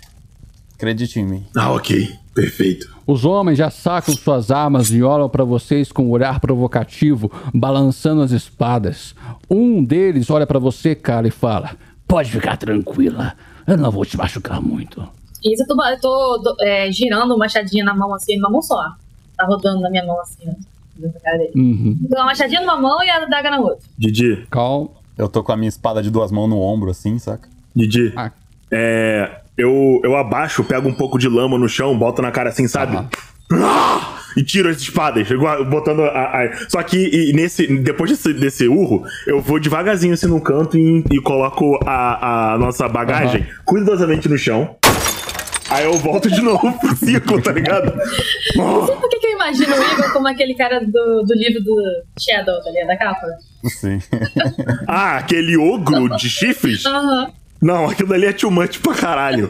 Acredite 0.76 1.20
em 1.20 1.26
mim. 1.26 1.44
Ah, 1.58 1.72
ok. 1.72 2.08
Perfeito. 2.36 2.88
Os 3.08 3.26
homens 3.26 3.58
já 3.58 3.72
sacam 3.72 4.16
suas 4.16 4.52
armas 4.52 4.92
e 4.92 5.02
olham 5.02 5.28
para 5.28 5.44
vocês 5.44 5.92
com 5.92 6.06
um 6.06 6.12
olhar 6.12 6.40
provocativo, 6.40 7.32
balançando 7.52 8.22
as 8.22 8.30
espadas. 8.30 9.16
Um 9.50 9.84
deles 9.84 10.30
olha 10.30 10.46
para 10.46 10.60
você, 10.60 10.94
cara, 10.94 11.28
e 11.28 11.32
fala: 11.32 11.76
Pode 12.08 12.30
ficar 12.30 12.58
tranquila. 12.58 13.34
Eu 13.66 13.78
não 13.78 13.90
vou 13.90 14.06
te 14.06 14.16
machucar 14.16 14.62
muito. 14.62 15.02
Isso 15.44 15.64
eu 15.64 15.68
tô, 15.68 15.84
eu 15.84 16.00
tô 16.00 16.56
é, 16.62 16.92
girando 16.92 17.34
o 17.34 17.40
machadinho 17.40 17.86
na 17.86 17.96
mão 17.96 18.14
assim, 18.14 18.36
numa 18.36 18.52
mão 18.52 18.62
só. 18.62 18.94
Tá 19.36 19.48
rodando 19.48 19.82
na 19.82 19.90
minha 19.90 20.06
mão 20.06 20.20
assim, 20.22 20.46
dele. 20.96 21.52
Uhum. 21.56 22.00
Então, 22.04 22.22
a 22.22 22.26
machadinha 22.26 22.62
numa 22.62 22.80
mão 22.80 23.04
e 23.04 23.10
a 23.10 23.26
daga 23.26 23.50
na 23.50 23.60
outra. 23.60 23.84
Didi, 23.98 24.46
Calma. 24.52 25.03
Eu 25.18 25.28
tô 25.28 25.44
com 25.44 25.52
a 25.52 25.58
minha 25.58 25.70
espada 25.70 26.02
de 26.02 26.10
duas 26.10 26.32
mãos 26.32 26.48
no 26.48 26.60
ombro, 26.60 26.90
assim, 26.92 27.20
saca? 27.20 27.48
Didi. 27.76 28.14
Ah. 28.16 28.32
É. 28.72 29.40
Eu, 29.56 30.02
eu 30.04 30.16
abaixo, 30.18 30.64
pego 30.64 30.90
um 30.90 30.94
pouco 30.94 31.20
de 31.20 31.30
lama 31.30 31.58
no 31.60 31.70
chão, 31.70 31.96
boto 31.98 32.22
na 32.22 32.32
cara 32.32 32.50
assim, 32.50 32.68
sabe? 32.68 32.98
Ah! 33.52 34.10
E 34.36 34.44
tiro 34.44 34.68
as 34.68 34.78
espadas, 34.78 35.28
botando 35.70 36.02
a. 36.02 36.08
a- 36.42 36.52
Só 36.68 36.82
que 36.82 36.98
e 36.98 37.32
nesse, 37.34 37.68
depois 37.68 38.10
desse, 38.10 38.34
desse 38.34 38.68
urro, 38.68 39.04
eu 39.28 39.40
vou 39.40 39.60
devagarzinho 39.60 40.16
assim 40.16 40.26
num 40.26 40.40
canto 40.40 40.76
e, 40.76 41.04
e 41.12 41.22
coloco 41.22 41.78
a, 41.86 42.54
a 42.54 42.58
nossa 42.58 42.90
bagagem 42.90 43.46
cuidadosamente 43.64 44.28
no 44.28 44.36
chão. 44.40 44.76
Aí 45.74 45.86
eu 45.86 45.94
volto 45.98 46.30
de 46.30 46.42
novo 46.42 46.72
pro 46.80 46.96
ciclo, 46.96 47.42
tá 47.42 47.52
ligado? 47.52 47.92
Ah! 48.60 48.86
Por 49.00 49.10
que, 49.10 49.20
que 49.20 49.28
eu 49.28 49.32
imagino 49.32 49.74
o 49.76 49.94
Igor 49.94 50.14
como 50.14 50.28
aquele 50.28 50.54
cara 50.56 50.80
do, 50.80 51.24
do 51.24 51.34
livro 51.34 51.64
do 51.64 51.76
Shadow, 52.20 52.62
tá 52.64 52.70
ligado? 52.70 52.88
Da 52.88 52.98
capa? 52.98 53.28
Sim. 53.66 54.00
Ah, 54.88 55.18
aquele 55.18 55.58
ogro 55.58 56.16
de 56.18 56.30
chifres? 56.30 56.86
Aham. 56.86 57.32
Não, 57.62 57.86
aquilo 57.90 58.14
ali 58.14 58.26
é 58.26 58.34
too 58.34 58.52
much 58.52 58.80
pra 58.80 58.94
caralho. 58.94 59.50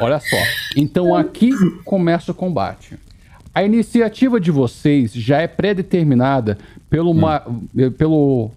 Olha 0.00 0.20
só. 0.20 0.36
Então 0.76 1.14
aqui 1.16 1.50
começa 1.84 2.32
o 2.32 2.34
combate. 2.34 2.96
A 3.54 3.64
iniciativa 3.64 4.38
de 4.38 4.50
vocês 4.50 5.12
já 5.12 5.38
é 5.40 5.48
pré-determinada 5.48 6.58
pelo, 6.88 7.12
ma- 7.14 7.42
eh, 7.76 7.90
pelo, 7.90 8.50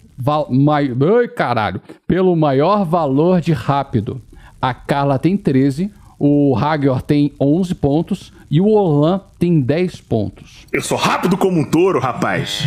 mai- 0.49 0.91
ai, 1.19 1.27
caralho, 1.29 1.81
pelo 2.05 2.35
maior 2.35 2.85
valor 2.85 3.39
de 3.41 3.53
rápido. 3.53 4.21
A 4.61 4.73
Carla 4.73 5.17
tem 5.17 5.35
13, 5.37 5.89
o 6.19 6.55
Hagior 6.57 7.01
tem 7.01 7.31
11 7.39 7.75
pontos 7.75 8.31
e 8.49 8.61
o 8.61 8.69
Orlan 8.69 9.21
tem 9.39 9.59
10 9.61 10.01
pontos. 10.01 10.65
Eu 10.71 10.81
sou 10.81 10.97
rápido 10.97 11.37
como 11.37 11.59
um 11.59 11.69
touro, 11.69 11.99
rapaz. 11.99 12.63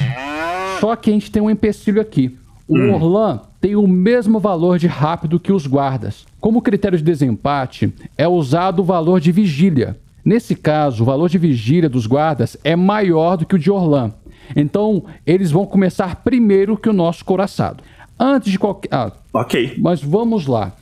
Só 0.81 0.95
que 0.97 1.11
a 1.11 1.13
gente 1.13 1.31
tem 1.31 1.41
um 1.43 1.51
empecilho 1.51 2.01
aqui. 2.01 2.37
O 2.69 2.77
Orlan 2.91 3.41
tem 3.61 3.77
o 3.77 3.87
mesmo 3.87 4.39
valor 4.41 4.79
de 4.79 4.87
rápido 4.87 5.39
que 5.41 5.53
os 5.53 5.67
guardas. 5.67 6.27
Como 6.41 6.61
critério 6.61 6.99
de 6.99 7.05
desempate, 7.05 7.93
é 8.19 8.27
usado 8.29 8.81
o 8.81 8.85
valor 8.85 9.21
de 9.21 9.31
vigília. 9.33 9.97
Nesse 10.25 10.55
caso, 10.57 11.03
o 11.03 11.07
valor 11.07 11.29
de 11.29 11.39
vigília 11.39 11.89
dos 11.89 12.07
guardas 12.07 12.57
é 12.65 12.75
maior 12.75 13.37
do 13.37 13.47
que 13.47 13.55
o 13.55 13.59
de 13.59 13.71
Orlan. 13.71 14.13
Então, 14.57 15.05
eles 15.25 15.51
vão 15.51 15.65
começar 15.65 16.17
primeiro 16.17 16.77
que 16.77 16.89
o 16.89 16.93
nosso 16.93 17.25
coraçado. 17.25 17.83
Antes 18.19 18.51
de 18.51 18.59
qualquer. 18.59 18.89
Ah, 18.93 19.13
Ok. 19.33 19.75
mas 19.79 20.03
vamos 20.03 20.47
lá. 20.47 20.73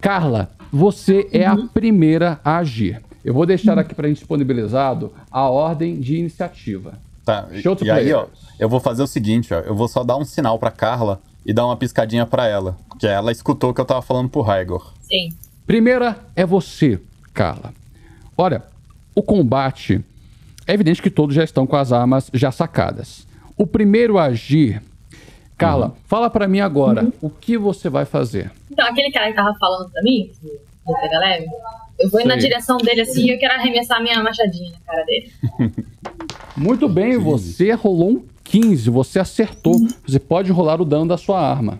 Carla, 0.00 0.50
você 0.72 1.28
é 1.30 1.44
a 1.44 1.56
primeira 1.56 2.40
a 2.42 2.56
agir. 2.56 3.02
Eu 3.22 3.34
vou 3.34 3.44
deixar 3.44 3.78
aqui 3.78 3.94
para 3.94 4.08
disponibilizado 4.08 5.12
a 5.30 5.48
ordem 5.48 6.00
de 6.00 6.16
iniciativa. 6.16 6.94
Tá. 7.24 7.46
Show 7.62 7.76
to 7.76 7.84
e 7.84 7.90
aí, 7.90 8.12
ó, 8.12 8.26
eu 8.58 8.68
vou 8.68 8.80
fazer 8.80 9.02
o 9.02 9.06
seguinte, 9.06 9.52
ó. 9.54 9.60
Eu 9.60 9.76
vou 9.76 9.86
só 9.86 10.02
dar 10.02 10.16
um 10.16 10.24
sinal 10.24 10.58
pra 10.58 10.70
Carla 10.70 11.20
e 11.44 11.52
dar 11.52 11.66
uma 11.66 11.76
piscadinha 11.76 12.26
pra 12.26 12.48
ela. 12.48 12.76
Que 12.98 13.06
ela 13.06 13.30
escutou 13.30 13.70
o 13.70 13.74
que 13.74 13.80
eu 13.80 13.84
tava 13.84 14.02
falando 14.02 14.28
pro 14.28 14.40
Raigor. 14.40 14.92
Sim. 15.02 15.32
Primeira 15.66 16.18
é 16.34 16.44
você, 16.44 16.98
Carla. 17.32 17.72
Olha, 18.36 18.64
o 19.14 19.22
combate. 19.22 20.02
É 20.66 20.74
evidente 20.74 21.02
que 21.02 21.10
todos 21.10 21.34
já 21.34 21.44
estão 21.44 21.66
com 21.66 21.76
as 21.76 21.92
armas 21.92 22.30
já 22.32 22.50
sacadas. 22.50 23.26
O 23.56 23.66
primeiro 23.66 24.18
a 24.18 24.24
agir. 24.24 24.82
Carla, 25.62 25.94
fala 26.06 26.30
pra 26.30 26.48
mim 26.48 26.60
agora 26.60 27.08
o 27.20 27.30
que 27.30 27.56
você 27.56 27.88
vai 27.88 28.04
fazer. 28.04 28.50
Então, 28.70 28.86
aquele 28.86 29.10
cara 29.10 29.28
que 29.28 29.36
tava 29.36 29.54
falando 29.58 29.90
pra 29.90 30.02
mim, 30.02 30.30
do 30.86 30.94
pega 30.94 31.18
leve, 31.18 31.46
eu 31.98 32.10
vou 32.10 32.24
na 32.26 32.36
direção 32.36 32.76
dele 32.78 33.02
assim 33.02 33.26
e 33.26 33.34
eu 33.34 33.38
quero 33.38 33.54
arremessar 33.54 34.02
minha 34.02 34.22
machadinha 34.22 34.72
na 34.72 34.78
cara 34.92 35.04
dele. 35.04 35.32
Muito 36.56 36.88
bem, 36.88 37.16
você 37.16 37.72
rolou 37.72 38.10
um 38.10 38.24
15, 38.44 38.90
você 38.90 39.18
acertou. 39.18 39.74
Você 40.06 40.18
pode 40.18 40.52
rolar 40.52 40.80
o 40.80 40.84
dano 40.84 41.06
da 41.06 41.16
sua 41.16 41.40
arma. 41.40 41.78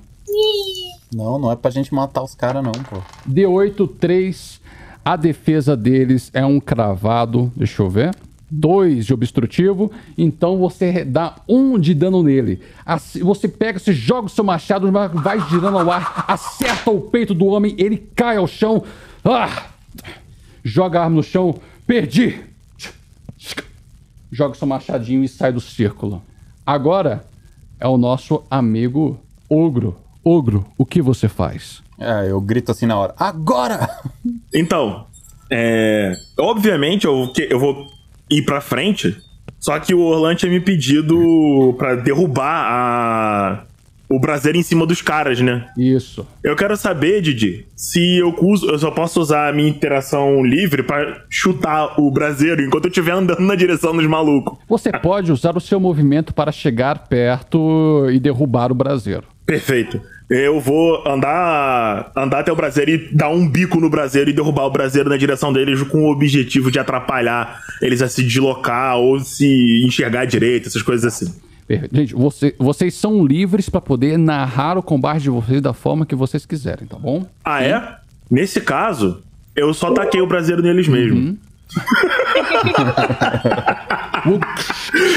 Não, 1.15 1.39
não 1.39 1.53
é 1.53 1.57
pra 1.57 1.71
gente 1.71 1.93
matar 1.93 2.23
os 2.23 2.35
caras, 2.35 2.63
não, 2.63 2.73
pô. 2.73 2.97
D8, 3.29 3.91
3. 3.99 4.61
A 5.05 5.17
defesa 5.17 5.77
deles 5.77 6.31
é 6.33 6.47
um 6.47 6.59
cravado. 6.59 7.53
Deixa 7.55 7.83
eu 7.83 7.91
ver. 7.91 8.15
2 8.53 9.07
de 9.07 9.15
obstrutivo. 9.15 9.91
Então 10.17 10.59
você 10.59 11.05
dá 11.05 11.37
um 11.49 11.79
de 11.79 11.95
dano 11.95 12.23
nele. 12.23 12.61
Assim, 12.85 13.21
você 13.21 13.49
pega, 13.49 13.79
você 13.79 13.93
joga 13.93 14.27
o 14.27 14.31
seu 14.31 14.45
machado, 14.45 14.91
vai 15.15 15.41
girando 15.49 15.79
ao 15.79 15.91
ar, 15.91 16.25
acerta 16.29 16.91
o 16.91 17.01
peito 17.01 17.33
do 17.35 17.47
homem, 17.47 17.75
ele 17.79 17.97
cai 18.15 18.37
ao 18.37 18.47
chão. 18.47 18.85
Ah! 19.25 19.69
Joga 20.63 21.01
a 21.01 21.05
arma 21.05 21.17
no 21.17 21.23
chão. 21.23 21.55
Perdi! 21.87 22.39
Joga 24.31 24.55
o 24.55 24.57
seu 24.59 24.67
machadinho 24.67 25.25
e 25.25 25.29
sai 25.29 25.53
do 25.53 25.61
círculo. 25.61 26.23
Agora 26.65 27.25
é 27.81 27.87
o 27.89 27.97
nosso 27.99 28.43
amigo 28.51 29.19
Ogro. 29.49 29.97
Ogro, 30.25 30.65
o 30.79 30.87
que 30.87 31.03
você 31.03 31.29
faz? 31.29 31.83
É, 31.99 32.31
eu 32.31 32.41
grito 32.41 32.71
assim 32.71 32.87
na 32.87 32.97
hora. 32.99 33.15
Agora! 33.19 33.89
Então, 34.55 35.07
é. 35.51 36.13
Obviamente 36.39 37.07
eu, 37.07 37.31
que- 37.35 37.49
eu 37.51 37.59
vou 37.59 37.87
ir 38.37 38.43
pra 38.43 38.61
frente. 38.61 39.17
Só 39.59 39.79
que 39.79 39.95
o 39.95 40.01
Orlan 40.01 40.35
tinha 40.35 40.51
me 40.51 40.61
pedido 40.61 41.75
pra 41.79 41.95
derrubar 41.95 42.67
a. 42.69 43.65
O 44.09 44.19
braseiro 44.19 44.59
em 44.59 44.63
cima 44.63 44.85
dos 44.85 45.01
caras, 45.01 45.41
né? 45.41 45.67
Isso. 45.79 46.27
Eu 46.45 46.55
quero 46.55 46.77
saber, 46.77 47.23
Didi, 47.23 47.65
se 47.75 48.19
eu 48.19 48.37
uso, 48.43 48.69
eu 48.69 48.79
só 48.79 48.91
posso 48.91 49.19
usar 49.19 49.49
a 49.49 49.53
minha 49.55 49.71
interação 49.71 50.45
livre 50.45 50.83
pra 50.83 51.23
chutar 51.31 51.99
o 51.99 52.11
braseiro 52.11 52.61
enquanto 52.61 52.85
eu 52.85 52.91
estiver 52.91 53.13
andando 53.13 53.41
na 53.41 53.55
direção 53.55 53.97
dos 53.97 54.07
malucos. 54.07 54.59
Você 54.69 54.93
pode 54.93 55.33
usar 55.33 55.57
o 55.57 55.61
seu 55.61 55.81
movimento 55.81 56.35
para 56.35 56.53
chegar 56.53 57.07
perto 57.09 58.07
e 58.13 58.21
derrubar 58.21 58.71
o 58.71 58.75
braseiro. 58.75 59.25
Perfeito. 59.47 59.99
Eu 60.35 60.59
vou 60.61 61.07
andar 61.07 62.11
andar 62.17 62.39
até 62.41 62.51
o 62.51 62.57
braseiro 62.57 62.91
e 62.91 63.15
dar 63.15 63.29
um 63.29 63.47
bico 63.47 63.79
no 63.79 63.91
braseiro 63.91 64.31
e 64.31 64.33
derrubar 64.33 64.65
o 64.65 64.71
braseiro 64.71 65.11
na 65.11 65.19
direção 65.19 65.53
deles 65.53 65.83
com 65.83 66.05
o 66.05 66.11
objetivo 66.11 66.71
de 66.71 66.79
atrapalhar 66.79 67.61
eles 67.83 68.01
a 68.01 68.09
se 68.09 68.23
deslocar 68.23 68.97
ou 68.97 69.21
se 69.21 69.85
enxergar 69.87 70.25
direito, 70.25 70.69
essas 70.69 70.81
coisas 70.81 71.05
assim. 71.05 71.35
Gente, 71.93 72.15
você- 72.15 72.55
vocês 72.59 72.95
são 72.95 73.25
livres 73.27 73.69
para 73.69 73.81
poder 73.81 74.17
narrar 74.19 74.79
o 74.79 74.83
combate 74.83 75.23
de 75.23 75.31
vocês 75.31 75.61
da 75.61 75.75
forma 75.75 76.07
que 76.07 76.15
vocês 76.15 76.47
quiserem, 76.47 76.87
tá 76.87 76.97
bom? 76.99 77.27
Ah, 77.45 77.63
é? 77.63 77.83
Nesse 78.31 78.59
caso, 78.61 79.23
eu 79.55 79.75
só 79.75 79.91
taquei 79.93 80.21
o 80.23 80.27
braseiro 80.27 80.63
neles 80.63 80.89
mesmo. 80.89 81.37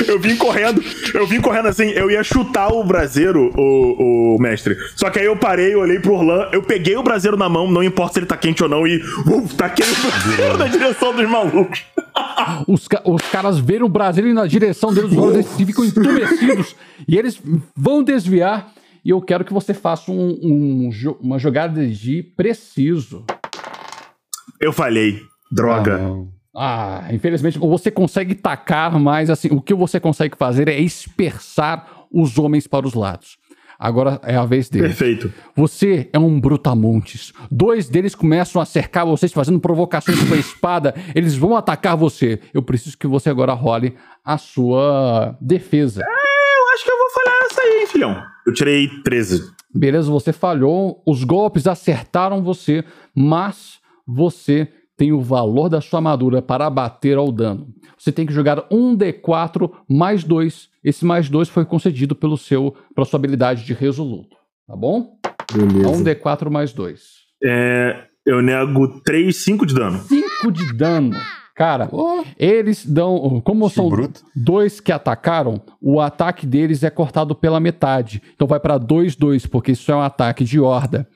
eu 0.07 0.19
vim 0.19 0.35
correndo, 0.35 0.83
eu 1.13 1.27
vim 1.27 1.39
correndo 1.41 1.67
assim, 1.67 1.89
eu 1.89 2.09
ia 2.09 2.23
chutar 2.23 2.69
o 2.73 2.83
braseiro, 2.83 3.51
o, 3.57 4.35
o 4.35 4.41
mestre. 4.41 4.75
Só 4.95 5.09
que 5.09 5.19
aí 5.19 5.25
eu 5.25 5.35
parei, 5.37 5.73
eu 5.73 5.79
olhei 5.79 5.99
pro 5.99 6.13
Orlan, 6.13 6.49
eu 6.51 6.61
peguei 6.63 6.95
o 6.95 7.03
braseiro 7.03 7.37
na 7.37 7.47
mão, 7.49 7.69
não 7.69 7.83
importa 7.83 8.13
se 8.13 8.19
ele 8.19 8.25
tá 8.25 8.37
quente 8.37 8.63
ou 8.63 8.69
não, 8.69 8.87
e 8.87 8.97
uh, 8.97 9.47
taquei 9.57 9.85
o 9.85 9.95
braseiro 9.95 10.57
na 10.57 10.67
direção 10.67 11.13
dos 11.15 11.29
malucos. 11.29 11.83
Os, 12.67 12.87
ca- 12.87 13.01
os 13.05 13.21
caras 13.29 13.59
veem 13.59 13.83
o 13.83 13.89
Brasil 13.89 14.33
na 14.33 14.45
direção 14.47 14.93
deles, 14.93 15.11
os 15.11 15.17
olhos 15.17 15.33
deles 15.33 15.55
ficam 15.55 15.83
entumecidos 15.85 16.75
e 17.07 17.17
eles 17.17 17.39
vão 17.75 18.03
desviar. 18.03 18.71
E 19.03 19.09
eu 19.11 19.21
quero 19.21 19.45
que 19.45 19.53
você 19.53 19.73
faça 19.73 20.11
um- 20.11 20.39
um 20.41 20.89
uma 21.21 21.37
jogada 21.37 21.85
de 21.85 22.23
preciso. 22.35 23.23
Eu 24.59 24.73
falhei. 24.73 25.19
Droga. 25.51 25.95
Ah, 25.95 25.97
não. 25.99 26.34
Ah, 26.55 27.07
infelizmente, 27.11 27.59
você 27.59 27.91
consegue 27.91 28.33
tacar, 28.33 28.97
mas 28.99 29.29
assim, 29.29 29.49
o 29.51 29.61
que 29.61 29.73
você 29.73 29.99
consegue 29.99 30.37
fazer 30.37 30.67
é 30.67 30.77
dispersar 30.77 32.05
os 32.11 32.37
homens 32.39 32.65
para 32.65 32.87
os 32.87 32.93
lados. 32.93 33.37
Agora 33.77 34.21
é 34.23 34.35
a 34.35 34.45
vez 34.45 34.69
deles. 34.69 34.87
Perfeito. 34.87 35.33
Você 35.55 36.09
é 36.13 36.19
um 36.19 36.39
brutamontes. 36.39 37.33
Dois 37.51 37.89
deles 37.89 38.15
começam 38.15 38.61
a 38.61 38.65
cercar 38.65 39.05
vocês, 39.05 39.33
fazendo 39.33 39.59
provocações 39.59 40.23
com 40.23 40.33
a 40.33 40.37
espada. 40.37 40.95
Eles 41.13 41.35
vão 41.35 41.55
atacar 41.57 41.97
você. 41.97 42.39
Eu 42.53 42.61
preciso 42.61 42.97
que 42.97 43.07
você 43.07 43.29
agora 43.29 43.53
role 43.53 43.95
a 44.23 44.37
sua 44.37 45.37
defesa. 45.41 46.01
Eu 46.01 46.73
acho 46.73 46.85
que 46.85 46.91
eu 46.91 46.97
vou 46.97 47.09
falhar 47.09 47.37
essa 47.51 47.61
aí, 47.61 47.81
hein, 47.81 47.87
filhão. 47.87 48.23
Eu 48.47 48.53
tirei 48.53 48.87
13. 49.03 49.51
Beleza, 49.73 50.09
você 50.09 50.31
falhou. 50.31 51.01
Os 51.05 51.25
golpes 51.25 51.67
acertaram 51.67 52.41
você, 52.41 52.83
mas 53.13 53.79
você 54.07 54.69
tem 54.97 55.11
o 55.11 55.21
valor 55.21 55.69
da 55.69 55.81
sua 55.81 55.99
armadura 55.99 56.41
para 56.41 56.65
abater 56.65 57.17
ao 57.17 57.31
dano. 57.31 57.67
Você 57.97 58.11
tem 58.11 58.25
que 58.25 58.33
jogar 58.33 58.65
um 58.71 58.95
D4 58.95 59.71
mais 59.89 60.23
2. 60.23 60.69
Esse 60.83 61.05
mais 61.05 61.29
2 61.29 61.49
foi 61.49 61.65
concedido 61.65 62.15
pelo 62.15 62.37
seu, 62.37 62.75
pela 62.93 63.05
sua 63.05 63.17
habilidade 63.17 63.65
de 63.65 63.73
resoluto. 63.73 64.35
Tá 64.67 64.75
bom? 64.75 65.17
Beleza. 65.53 65.89
Um 65.89 66.03
D4 66.03 66.49
mais 66.49 66.73
2. 66.73 67.01
É, 67.43 68.03
eu 68.25 68.41
nego 68.41 68.99
3, 69.01 69.35
5 69.35 69.65
de 69.65 69.73
dano. 69.73 69.99
5 69.99 70.51
de 70.51 70.73
dano. 70.73 71.15
Cara, 71.55 71.89
eles 72.37 72.85
dão. 72.85 73.41
Como 73.43 73.69
Que 73.69 73.75
são 73.75 73.87
bruto. 73.87 74.21
dois 74.35 74.81
que 74.81 74.91
atacaram, 74.91 75.61
o 75.81 76.01
ataque 76.01 76.45
deles 76.45 76.83
é 76.83 76.89
cortado 76.89 77.33
pela 77.33 77.61
metade. 77.61 78.21
Então 78.35 78.45
vai 78.45 78.59
pra 78.59 78.77
2-2, 78.77 79.47
porque 79.49 79.71
isso 79.71 79.89
é 79.89 79.95
um 79.95 80.01
ataque 80.01 80.43
de 80.43 80.59
horda. 80.59 81.07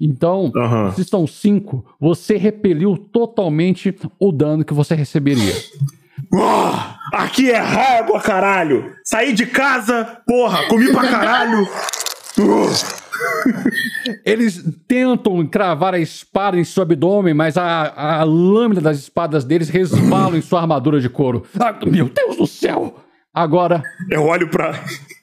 Então, 0.00 0.52
Aham. 0.54 0.92
se 0.92 1.02
estão 1.02 1.26
5, 1.26 1.84
você 2.00 2.36
repeliu 2.36 2.96
totalmente 2.96 3.94
o 4.18 4.30
dano 4.30 4.64
que 4.64 4.72
você 4.72 4.94
receberia. 4.94 5.54
Ah, 6.34 6.98
aqui 7.12 7.50
é 7.50 7.60
régua, 7.60 8.20
caralho! 8.20 8.92
Saí 9.04 9.32
de 9.32 9.46
casa, 9.46 10.20
porra, 10.26 10.66
comi 10.68 10.92
pra 10.92 11.08
caralho! 11.08 11.66
Eles 14.24 14.64
tentam 14.86 15.44
cravar 15.46 15.94
a 15.94 15.98
espada 15.98 16.56
em 16.58 16.64
seu 16.64 16.82
abdômen, 16.82 17.34
mas 17.34 17.56
a, 17.56 18.20
a 18.20 18.22
lâmina 18.22 18.80
das 18.80 18.98
espadas 18.98 19.44
deles 19.44 19.68
resvalam 19.68 20.36
em 20.36 20.42
sua 20.42 20.60
armadura 20.60 21.00
de 21.00 21.08
couro. 21.08 21.44
Ah, 21.58 21.74
meu 21.86 22.08
Deus 22.08 22.36
do 22.36 22.46
céu! 22.46 22.94
Agora, 23.38 23.84
Eu 24.10 24.24
olho 24.24 24.48
pra. 24.48 24.74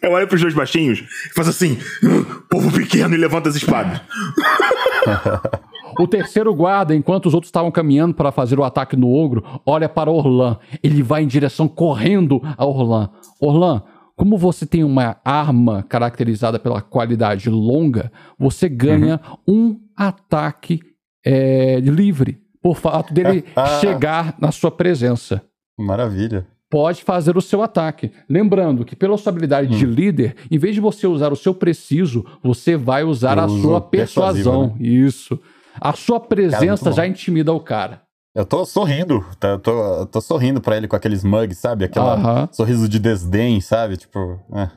Eu 0.02 0.12
olho 0.12 0.26
pros 0.28 0.40
dois 0.40 0.54
baixinhos 0.54 1.00
e 1.00 1.34
faço 1.34 1.50
assim: 1.50 1.78
"Ah, 2.04 2.44
povo 2.50 2.72
pequeno 2.72 3.14
e 3.14 3.18
levanta 3.18 3.50
as 3.50 3.56
espadas. 3.56 4.00
O 5.98 6.06
terceiro 6.06 6.54
guarda, 6.54 6.94
enquanto 6.94 7.28
os 7.28 7.34
outros 7.34 7.48
estavam 7.48 7.72
caminhando 7.72 8.14
para 8.14 8.30
fazer 8.30 8.60
o 8.60 8.66
ataque 8.66 8.98
no 8.98 9.10
ogro, 9.14 9.62
olha 9.66 9.88
para 9.88 10.12
Orlan. 10.12 10.58
Ele 10.84 11.02
vai 11.02 11.24
em 11.24 11.28
direção 11.28 11.70
correndo 11.70 12.42
a 12.58 12.66
Orlan. 12.66 13.10
Orlan, 13.40 13.82
como 14.14 14.38
você 14.38 14.66
tem 14.66 14.84
uma 14.84 15.16
arma 15.24 15.84
caracterizada 15.84 16.60
pela 16.60 16.82
qualidade 16.82 17.50
longa, 17.50 18.12
você 18.38 18.68
ganha 18.68 19.22
um 19.48 19.80
ataque 19.96 20.82
é, 21.26 21.80
livre 21.80 22.42
por 22.62 22.76
fato 22.76 23.14
dele 23.14 23.46
chegar 23.80 24.36
na 24.38 24.52
sua 24.52 24.72
presença. 24.72 25.42
Maravilha. 25.80 26.46
Pode 26.70 27.04
fazer 27.04 27.38
o 27.38 27.42
seu 27.42 27.62
ataque. 27.62 28.12
Lembrando 28.30 28.84
que, 28.84 28.96
pela 28.96 29.18
sua 29.18 29.32
habilidade 29.32 29.74
Hum. 29.74 29.78
de 29.78 29.86
líder, 29.86 30.36
em 30.50 30.58
vez 30.58 30.74
de 30.74 30.82
você 30.82 31.06
usar 31.08 31.32
o 31.32 31.36
seu 31.36 31.54
preciso, 31.54 32.26
você 32.44 32.76
vai 32.76 33.04
usar 33.04 33.38
Eu 33.38 33.44
a 33.44 33.48
sua 33.48 33.80
persuasiva, 33.82 34.50
persuasão. 34.52 34.76
Isso. 34.80 35.40
A 35.80 35.94
sua 35.94 36.20
presença 36.20 36.90
bom. 36.90 36.96
já 36.96 37.06
intimida 37.08 37.54
o 37.54 37.60
cara. 37.60 38.02
Eu 38.34 38.46
tô 38.46 38.66
sorrindo, 38.66 39.24
tá? 39.40 39.50
eu 39.50 39.60
tô, 39.60 39.72
eu 40.00 40.06
tô 40.08 40.20
sorrindo 40.20 40.60
pra 40.60 40.76
ele 40.76 40.88
com 40.88 40.96
aqueles 40.96 41.24
mugs, 41.24 41.58
sabe? 41.58 41.86
Aquela 41.86 42.16
Aham. 42.16 42.50
sorriso 42.52 42.90
de 42.90 43.00
desdém, 43.00 43.62
sabe? 43.62 43.96
Tipo, 43.96 44.40
é. 44.54 44.70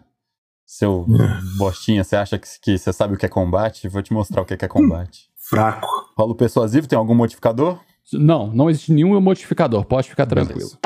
Seu 0.67 1.07
bostinha, 1.57 2.05
você 2.05 2.15
acha 2.15 2.39
que, 2.39 2.47
que 2.63 2.79
você 2.79 2.93
sabe 2.93 3.15
o 3.15 3.17
que 3.17 3.27
é 3.27 3.29
combate? 3.29 3.89
Vou 3.89 4.03
te 4.03 4.13
mostrar 4.13 4.43
o 4.43 4.45
que 4.45 4.55
é 4.55 4.57
que 4.57 4.65
é 4.65 4.69
combate. 4.69 5.29
Fraco. 5.49 5.89
Rolo 6.17 6.35
persuasivo, 6.35 6.87
tem 6.87 6.99
algum 6.99 7.15
modificador? 7.15 7.79
Não, 8.13 8.47
não 8.49 8.69
existe 8.71 8.93
nenhum 8.93 9.19
modificador. 9.21 9.85
Pode 9.85 10.09
ficar 10.11 10.27
tranquilo. 10.27 10.59
Beleza. 10.59 10.79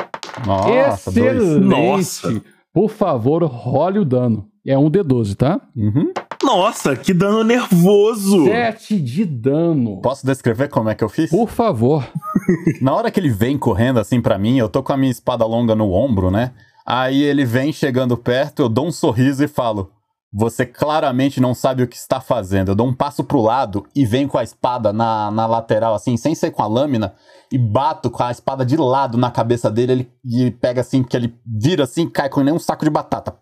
Nossa. 0.45 1.09
Excelente. 1.09 1.59
Nossa. 1.65 2.41
Por 2.73 2.89
favor, 2.89 3.43
role 3.43 3.99
o 3.99 4.05
dano. 4.05 4.47
É 4.65 4.77
um 4.77 4.89
D12, 4.89 5.35
tá? 5.35 5.61
Uhum. 5.75 6.11
Nossa, 6.43 6.95
que 6.95 7.13
dano 7.13 7.43
nervoso! 7.43 8.45
7 8.45 8.99
de 8.99 9.25
dano. 9.25 10.01
Posso 10.01 10.25
descrever 10.25 10.69
como 10.69 10.89
é 10.89 10.95
que 10.95 11.03
eu 11.03 11.09
fiz? 11.09 11.29
Por 11.29 11.49
favor. 11.49 12.05
Na 12.81 12.93
hora 12.93 13.11
que 13.11 13.19
ele 13.19 13.29
vem 13.29 13.57
correndo 13.57 13.99
assim 13.99 14.21
pra 14.21 14.37
mim, 14.37 14.57
eu 14.57 14.67
tô 14.67 14.81
com 14.83 14.91
a 14.91 14.97
minha 14.97 15.11
espada 15.11 15.45
longa 15.45 15.75
no 15.75 15.91
ombro, 15.91 16.29
né? 16.31 16.51
Aí 16.85 17.21
ele 17.23 17.45
vem 17.45 17.71
chegando 17.71 18.17
perto, 18.17 18.63
eu 18.63 18.69
dou 18.69 18.87
um 18.87 18.91
sorriso 18.91 19.43
e 19.43 19.47
falo: 19.47 19.89
Você 20.35 20.65
claramente 20.65 21.39
não 21.39 21.53
sabe 21.53 21.83
o 21.83 21.87
que 21.87 21.95
está 21.95 22.19
fazendo. 22.19 22.69
Eu 22.69 22.75
dou 22.75 22.87
um 22.87 22.93
passo 22.93 23.23
pro 23.23 23.39
lado 23.39 23.85
e 23.95 24.03
venho 24.03 24.27
com 24.27 24.39
a 24.39 24.43
espada 24.43 24.91
na, 24.91 25.29
na 25.29 25.45
lateral, 25.45 25.93
assim, 25.93 26.17
sem 26.17 26.33
ser 26.33 26.49
com 26.49 26.63
a 26.63 26.67
lâmina, 26.67 27.13
e 27.51 27.57
bato 27.57 28.09
com 28.09 28.23
a 28.23 28.31
espada 28.31 28.65
de 28.65 28.75
lado 28.75 29.15
na 29.15 29.29
cabeça 29.29 29.69
dele. 29.69 29.91
Ele, 29.91 30.11
ele 30.25 30.51
pega 30.51 30.81
assim, 30.81 31.03
que 31.03 31.15
ele 31.15 31.35
vira 31.45 31.83
assim, 31.83 32.09
cai 32.09 32.29
com 32.29 32.41
nem 32.41 32.53
um 32.53 32.57
saco 32.57 32.83
de 32.83 32.89
batata. 32.89 33.35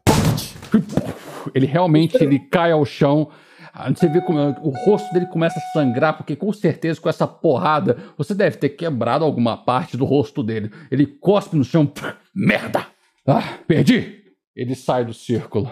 Ele 1.56 1.66
realmente 1.66 2.22
ele 2.22 2.40
cai 2.40 2.74
ao 2.74 2.84
chão. 2.84 3.30
Ah, 3.74 3.90
Você 3.90 4.10
vê 4.10 4.20
como 4.20 4.40
o 4.62 4.70
rosto 4.86 5.14
dele 5.14 5.28
começa 5.28 5.58
a 5.60 5.72
sangrar, 5.74 6.18
porque 6.18 6.36
com 6.36 6.52
certeza 6.52 7.00
com 7.00 7.08
essa 7.08 7.26
porrada 7.26 7.98
você 8.18 8.36
deve 8.36 8.58
ter 8.58 8.70
quebrado 8.70 9.24
alguma 9.24 9.56
parte 9.56 9.96
do 9.96 10.04
rosto 10.04 10.44
dele. 10.44 10.70
Ele 10.92 11.06
cospe 11.06 11.56
no 11.56 11.64
chão. 11.64 11.90
Merda! 12.36 12.86
Ah, 13.26 13.60
perdi! 13.66 14.20
Ele 14.56 14.76
sai 14.76 15.06
do 15.06 15.14
círculo. 15.14 15.72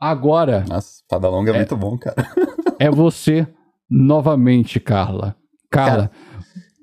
Agora 0.00 0.64
Nossa, 0.68 1.00
espada 1.02 1.28
longa 1.28 1.52
é, 1.52 1.56
muito 1.56 1.76
bom, 1.76 1.96
cara. 1.98 2.16
é 2.78 2.90
você 2.90 3.46
novamente, 3.90 4.78
Carla. 4.80 5.34
Carla. 5.70 6.10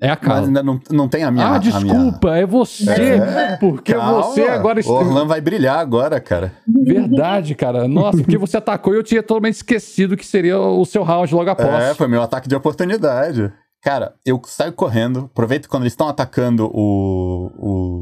é 0.01 0.07
a 0.07 0.11
Mas 0.11 0.19
Carla. 0.19 0.47
ainda 0.47 0.63
não, 0.63 0.79
não 0.91 1.07
tem 1.07 1.23
a 1.23 1.31
minha. 1.31 1.45
ah, 1.45 1.55
a 1.55 1.59
minha- 1.59 1.71
desculpa, 1.71 2.35
é 2.35 2.45
você. 2.45 3.19
porque 3.59 3.93
Calma, 3.93 4.23
você 4.23 4.41
agora 4.43 4.79
O 4.85 4.89
Orlan 4.91 5.25
vai 5.27 5.39
brilhar 5.41 5.79
agora, 5.79 6.19
cara. 6.19 6.53
Verdade, 6.67 7.55
cara. 7.55 7.87
Nossa, 7.87 8.17
porque 8.17 8.37
você 8.37 8.57
atacou 8.57 8.93
e 8.93 8.97
eu 8.97 9.03
tinha 9.03 9.21
totalmente 9.21 9.55
esquecido 9.55 10.17
que 10.17 10.25
seria 10.25 10.59
o 10.59 10.83
seu 10.85 11.03
round 11.03 11.33
logo 11.33 11.49
após. 11.49 11.83
É, 11.83 11.93
foi 11.93 12.07
meu 12.07 12.21
ataque 12.21 12.47
de 12.49 12.55
oportunidade. 12.55 13.51
Cara, 13.83 14.13
eu 14.25 14.41
saio 14.45 14.71
correndo, 14.73 15.29
aproveito 15.31 15.67
quando 15.67 15.83
eles 15.83 15.91
estão 15.93 16.07
atacando 16.07 16.71
o, 16.73 17.51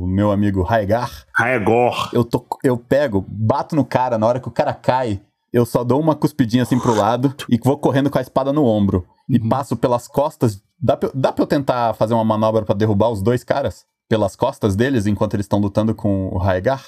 o 0.04 0.08
meu 0.08 0.32
amigo 0.32 0.62
Raigar, 0.62 1.10
Raegor. 1.36 2.10
eu, 2.14 2.24
tô, 2.24 2.46
eu 2.64 2.78
pego, 2.78 3.26
bato 3.28 3.76
no 3.76 3.84
cara, 3.84 4.18
na 4.18 4.28
hora 4.28 4.40
que 4.40 4.48
o 4.48 4.52
cara 4.52 4.74
cai, 4.76 5.20
eu 5.52 5.66
só 5.66 5.84
dou 5.84 6.00
uma 6.00 6.14
cuspidinha 6.16 6.64
assim 6.64 6.80
pro 6.80 6.94
lado 6.96 7.34
e 7.50 7.58
vou 7.64 7.78
correndo 7.78 8.10
com 8.12 8.20
a 8.20 8.22
espada 8.22 8.54
no 8.54 8.64
ombro. 8.64 9.06
E 9.30 9.40
passo 9.40 9.76
pelas 9.76 10.08
costas. 10.08 10.62
Dá 10.80 10.96
pra, 10.98 11.10
eu- 11.10 11.14
dá 11.16 11.32
pra 11.32 11.42
eu 11.44 11.48
tentar 11.48 11.94
fazer 11.96 12.14
uma 12.14 12.24
manobra 12.26 12.64
pra 12.64 12.76
derrubar 12.76 13.10
os 13.10 13.22
dois 13.22 13.44
caras? 13.44 13.86
Pelas 14.10 14.36
costas 14.36 14.76
deles, 14.76 15.08
enquanto 15.08 15.34
eles 15.36 15.46
estão 15.46 15.58
lutando 15.60 15.96
com 15.96 16.28
o 16.34 16.38
Raigar? 16.38 16.84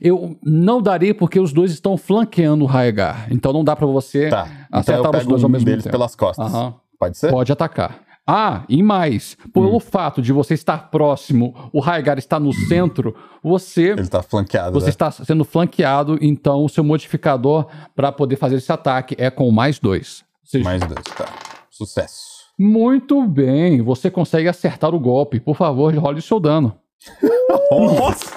Eu 0.00 0.36
não 0.44 0.80
daria 0.82 1.14
porque 1.14 1.40
os 1.40 1.52
dois 1.52 1.70
estão 1.72 1.96
flanqueando 1.96 2.64
o 2.64 2.66
Raegar. 2.66 3.26
Então 3.30 3.50
não 3.52 3.64
dá 3.64 3.74
pra 3.74 3.86
você 3.86 4.28
Tá. 4.28 4.46
Então 4.68 4.80
acertar 4.80 5.14
eu 5.14 5.20
os 5.20 5.26
dois 5.26 5.42
ao 5.42 5.48
um 5.48 5.52
mesmo 5.52 5.64
deles 5.64 5.84
tempo. 5.84 5.92
pelas 5.92 6.14
costas. 6.14 6.46
Aham. 6.54 6.74
Pode 6.98 7.16
ser? 7.18 7.30
Pode 7.30 7.50
atacar. 7.52 8.05
Ah, 8.26 8.64
e 8.68 8.82
mais, 8.82 9.36
pelo 9.54 9.78
fato 9.78 10.20
de 10.20 10.32
você 10.32 10.54
estar 10.54 10.90
próximo, 10.90 11.54
o 11.72 11.78
Raegar 11.78 12.18
está 12.18 12.40
no 12.40 12.52
centro, 12.52 13.14
você 13.40 13.90
Ele 13.92 14.08
tá 14.08 14.20
flanqueado. 14.20 14.72
você 14.72 14.86
né? 14.86 14.90
está 14.90 15.10
sendo 15.12 15.44
flanqueado, 15.44 16.18
então 16.20 16.64
o 16.64 16.68
seu 16.68 16.82
modificador 16.82 17.66
para 17.94 18.10
poder 18.10 18.34
fazer 18.34 18.56
esse 18.56 18.72
ataque 18.72 19.14
é 19.16 19.30
com 19.30 19.48
mais 19.52 19.78
dois. 19.78 20.24
Seja, 20.42 20.64
Mais 20.64 20.80
dois, 20.80 21.04
tá. 21.16 21.26
Sucesso. 21.70 22.24
Muito 22.58 23.24
bem, 23.28 23.80
você 23.80 24.10
consegue 24.10 24.48
acertar 24.48 24.92
o 24.94 24.98
golpe. 24.98 25.38
Por 25.38 25.54
favor, 25.54 25.94
role 25.94 26.18
o 26.18 26.22
seu 26.22 26.40
dano. 26.40 26.74
Nossa! 27.70 28.34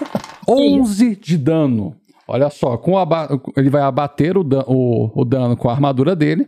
11 0.48 1.16
de 1.16 1.38
dano. 1.38 1.96
Olha 2.28 2.50
só, 2.50 2.78
com 2.78 2.94
ele 3.58 3.70
vai 3.70 3.82
abater 3.82 4.38
o, 4.38 4.44
dan- 4.44 4.66
o- 4.68 5.10
o 5.16 5.26
dano 5.26 5.56
com 5.58 5.68
a 5.70 5.74
armadura 5.74 6.16
dele. 6.16 6.48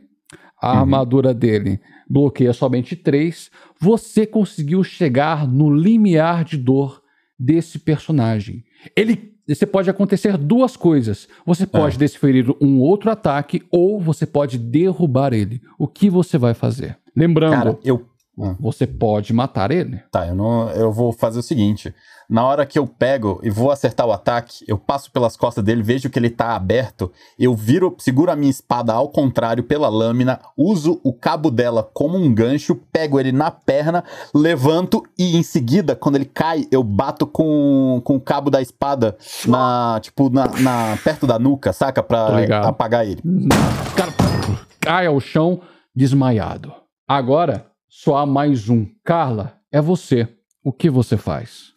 A 0.62 0.80
armadura 0.80 1.34
dele 1.34 1.80
bloqueia 2.12 2.54
somente 2.54 2.96
3. 2.96 3.50
Você 3.80 4.26
conseguiu 4.26 4.84
chegar 4.84 5.48
no 5.48 5.74
limiar 5.74 6.44
de 6.44 6.58
dor 6.58 7.02
desse 7.40 7.80
personagem. 7.80 8.64
Ele. 8.96 9.32
Você 9.48 9.66
pode 9.66 9.90
acontecer 9.90 10.38
duas 10.38 10.78
coisas. 10.78 11.28
Você 11.46 11.66
pode 11.66 11.98
desferir 11.98 12.46
um 12.62 12.80
outro 12.80 13.10
ataque 13.10 13.64
ou 13.70 14.00
você 14.00 14.26
pode 14.26 14.58
derrubar 14.58 15.34
ele. 15.34 15.60
O 15.78 15.88
que 15.88 16.10
você 16.10 16.38
vai 16.38 16.54
fazer? 16.54 16.98
Lembrando, 17.14 17.52
Cara, 17.52 17.80
eu 17.84 18.06
Hum. 18.38 18.56
Você 18.60 18.88
pode 18.88 19.34
matar 19.34 19.72
ele. 19.72 20.02
Tá, 20.10 20.26
eu 20.28 20.34
não. 20.36 20.70
Eu 20.72 20.92
vou 20.92 21.12
fazer 21.12 21.40
o 21.40 21.44
seguinte. 21.44 21.94
Na 22.30 22.46
hora 22.46 22.66
que 22.66 22.80
eu 22.80 22.88
pego 22.88 23.42
e 23.44 23.50
vou 23.50 23.72
acertar 23.72 24.08
o 24.08 24.12
ataque, 24.14 24.64
eu 24.66 24.78
passo 24.78 25.12
pelas 25.12 25.36
costas 25.36 25.62
dele, 25.62 25.84
vejo 25.84 26.10
que 26.10 26.18
ele 26.18 26.30
tá 26.30 26.56
aberto, 26.56 27.12
eu 27.38 27.54
viro, 27.54 27.94
seguro 28.00 28.32
a 28.32 28.38
minha 28.38 28.50
espada 28.50 28.94
ao 28.94 29.10
contrário 29.10 29.66
pela 29.66 29.90
lâmina, 29.90 30.40
uso 30.56 31.02
o 31.04 31.12
cabo 31.12 31.52
dela 31.52 31.84
como 31.94 32.18
um 32.18 32.34
gancho, 32.34 32.74
pego 32.90 33.20
ele 33.20 33.34
na 33.34 33.52
perna, 33.52 34.02
levanto 34.34 35.04
e 35.20 35.36
em 35.36 35.44
seguida, 35.44 35.94
quando 35.94 36.16
ele 36.16 36.24
cai, 36.24 36.66
eu 36.72 36.82
bato 36.86 37.28
com, 37.28 38.00
com 38.02 38.16
o 38.16 38.22
cabo 38.22 38.50
da 38.50 38.62
espada 38.62 39.18
na, 39.46 40.00
tipo, 40.02 40.30
na, 40.30 40.48
na- 40.62 40.98
perto 41.04 41.28
da 41.28 41.38
nuca, 41.38 41.74
saca? 41.74 42.02
Pra 42.02 42.28
apagar 42.70 43.06
ele. 43.06 43.20
O 43.26 43.94
cara 43.94 44.12
cai 44.80 45.06
ao 45.06 45.20
chão 45.20 45.60
desmaiado. 45.94 46.72
Agora, 47.06 47.66
só 47.94 48.16
há 48.16 48.26
mais 48.26 48.70
um. 48.70 48.88
Carla, 49.04 49.58
é 49.70 49.82
você. 49.82 50.26
O 50.64 50.72
que 50.72 50.90
você 50.90 51.18
faz? 51.18 51.74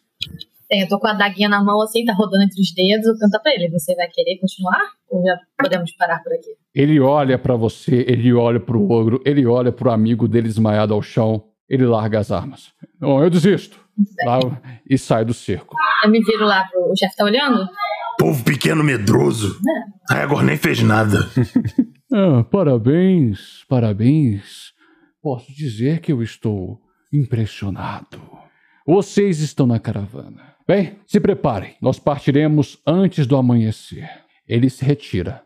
Bem, 0.69 0.81
eu 0.81 0.87
tô 0.87 0.97
com 0.97 1.07
a 1.07 1.13
daguinha 1.13 1.49
na 1.49 1.61
mão 1.61 1.81
assim, 1.81 2.05
tá 2.05 2.13
rodando 2.13 2.43
entre 2.45 2.61
os 2.61 2.73
dedos. 2.73 3.05
Eu 3.05 3.17
pergunto 3.19 3.41
pra 3.43 3.53
ele: 3.53 3.69
você 3.69 3.93
vai 3.95 4.07
querer 4.07 4.37
continuar? 4.39 4.79
Ou 5.09 5.21
já 5.21 5.37
podemos 5.59 5.91
parar 5.97 6.23
por 6.23 6.31
aqui? 6.31 6.55
Ele 6.73 7.01
olha 7.01 7.37
pra 7.37 7.57
você, 7.57 8.05
ele 8.07 8.33
olha 8.33 8.61
pro 8.61 8.89
ogro, 8.89 9.21
ele 9.25 9.45
olha 9.45 9.73
pro 9.73 9.91
amigo 9.91 10.25
dele 10.25 10.47
desmaiado 10.47 10.93
ao 10.93 11.01
chão, 11.01 11.43
ele 11.67 11.85
larga 11.85 12.19
as 12.19 12.31
armas. 12.31 12.71
Bom, 12.97 13.21
eu 13.21 13.29
desisto. 13.29 13.77
Lá, 14.25 14.39
e 14.89 14.97
sai 14.97 15.25
do 15.25 15.33
cerco. 15.33 15.75
Eu 16.03 16.09
me 16.09 16.21
viro 16.23 16.45
lá 16.45 16.63
pro. 16.63 16.91
O 16.91 16.95
chefe 16.97 17.15
tá 17.17 17.25
olhando? 17.25 17.67
Povo 18.17 18.41
pequeno 18.45 18.85
medroso. 18.85 19.59
Aí 20.09 20.21
agora 20.21 20.45
nem 20.45 20.57
fez 20.57 20.81
nada. 20.81 21.19
Ah, 22.17 22.45
parabéns, 22.45 23.65
parabéns. 23.67 24.71
Posso 25.25 25.51
dizer 25.51 26.01
que 26.01 26.11
eu 26.11 26.21
estou 26.21 26.79
impressionado. 27.11 28.21
Vocês 28.85 29.39
estão 29.39 29.65
na 29.65 29.79
caravana. 29.79 30.53
Bem, 30.67 30.99
se 31.07 31.19
preparem. 31.19 31.73
Nós 31.81 31.97
partiremos 31.97 32.79
antes 32.85 33.25
do 33.25 33.35
amanhecer. 33.35 34.07
Ele 34.47 34.69
se 34.69 34.85
retira. 34.85 35.41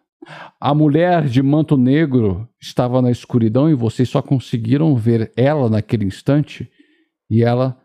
A 0.59 0.73
mulher 0.75 1.29
de 1.29 1.41
manto 1.41 1.77
negro 1.77 2.45
estava 2.59 3.01
na 3.01 3.09
escuridão 3.09 3.69
e 3.69 3.73
vocês 3.73 4.09
só 4.09 4.21
conseguiram 4.21 4.93
ver 4.97 5.31
ela 5.33 5.69
naquele 5.69 6.03
instante. 6.03 6.69
E 7.29 7.41
ela 7.41 7.79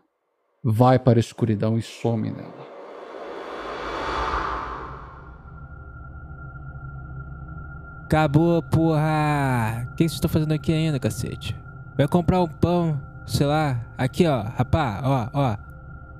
vai 0.61 0.99
para 0.99 1.17
a 1.17 1.21
escuridão 1.21 1.77
e 1.77 1.81
some 1.81 2.29
nela. 2.29 2.67
Acabou, 8.03 8.61
porra! 8.63 9.87
O 9.93 9.95
que 9.95 10.03
vocês 10.03 10.11
estão 10.11 10.29
fazendo 10.29 10.51
aqui 10.51 10.73
ainda, 10.73 10.99
cacete? 10.99 11.55
Vai 11.97 12.07
comprar 12.07 12.41
um 12.41 12.47
pão, 12.47 12.99
sei 13.25 13.47
lá. 13.47 13.79
Aqui, 13.97 14.27
ó, 14.27 14.41
rapá, 14.41 15.01
ó, 15.03 15.29
ó. 15.33 15.57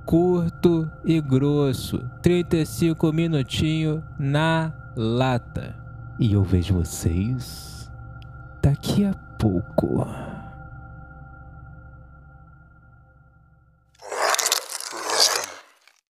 Curto 0.05 0.89
e 1.03 1.19
grosso. 1.19 1.99
35 2.21 3.11
minutinhos 3.11 4.01
na 4.17 4.71
lata. 4.95 5.75
E 6.17 6.31
eu 6.31 6.43
vejo 6.43 6.75
vocês 6.75 7.91
daqui 8.61 9.03
a 9.03 9.13
pouco. 9.37 10.07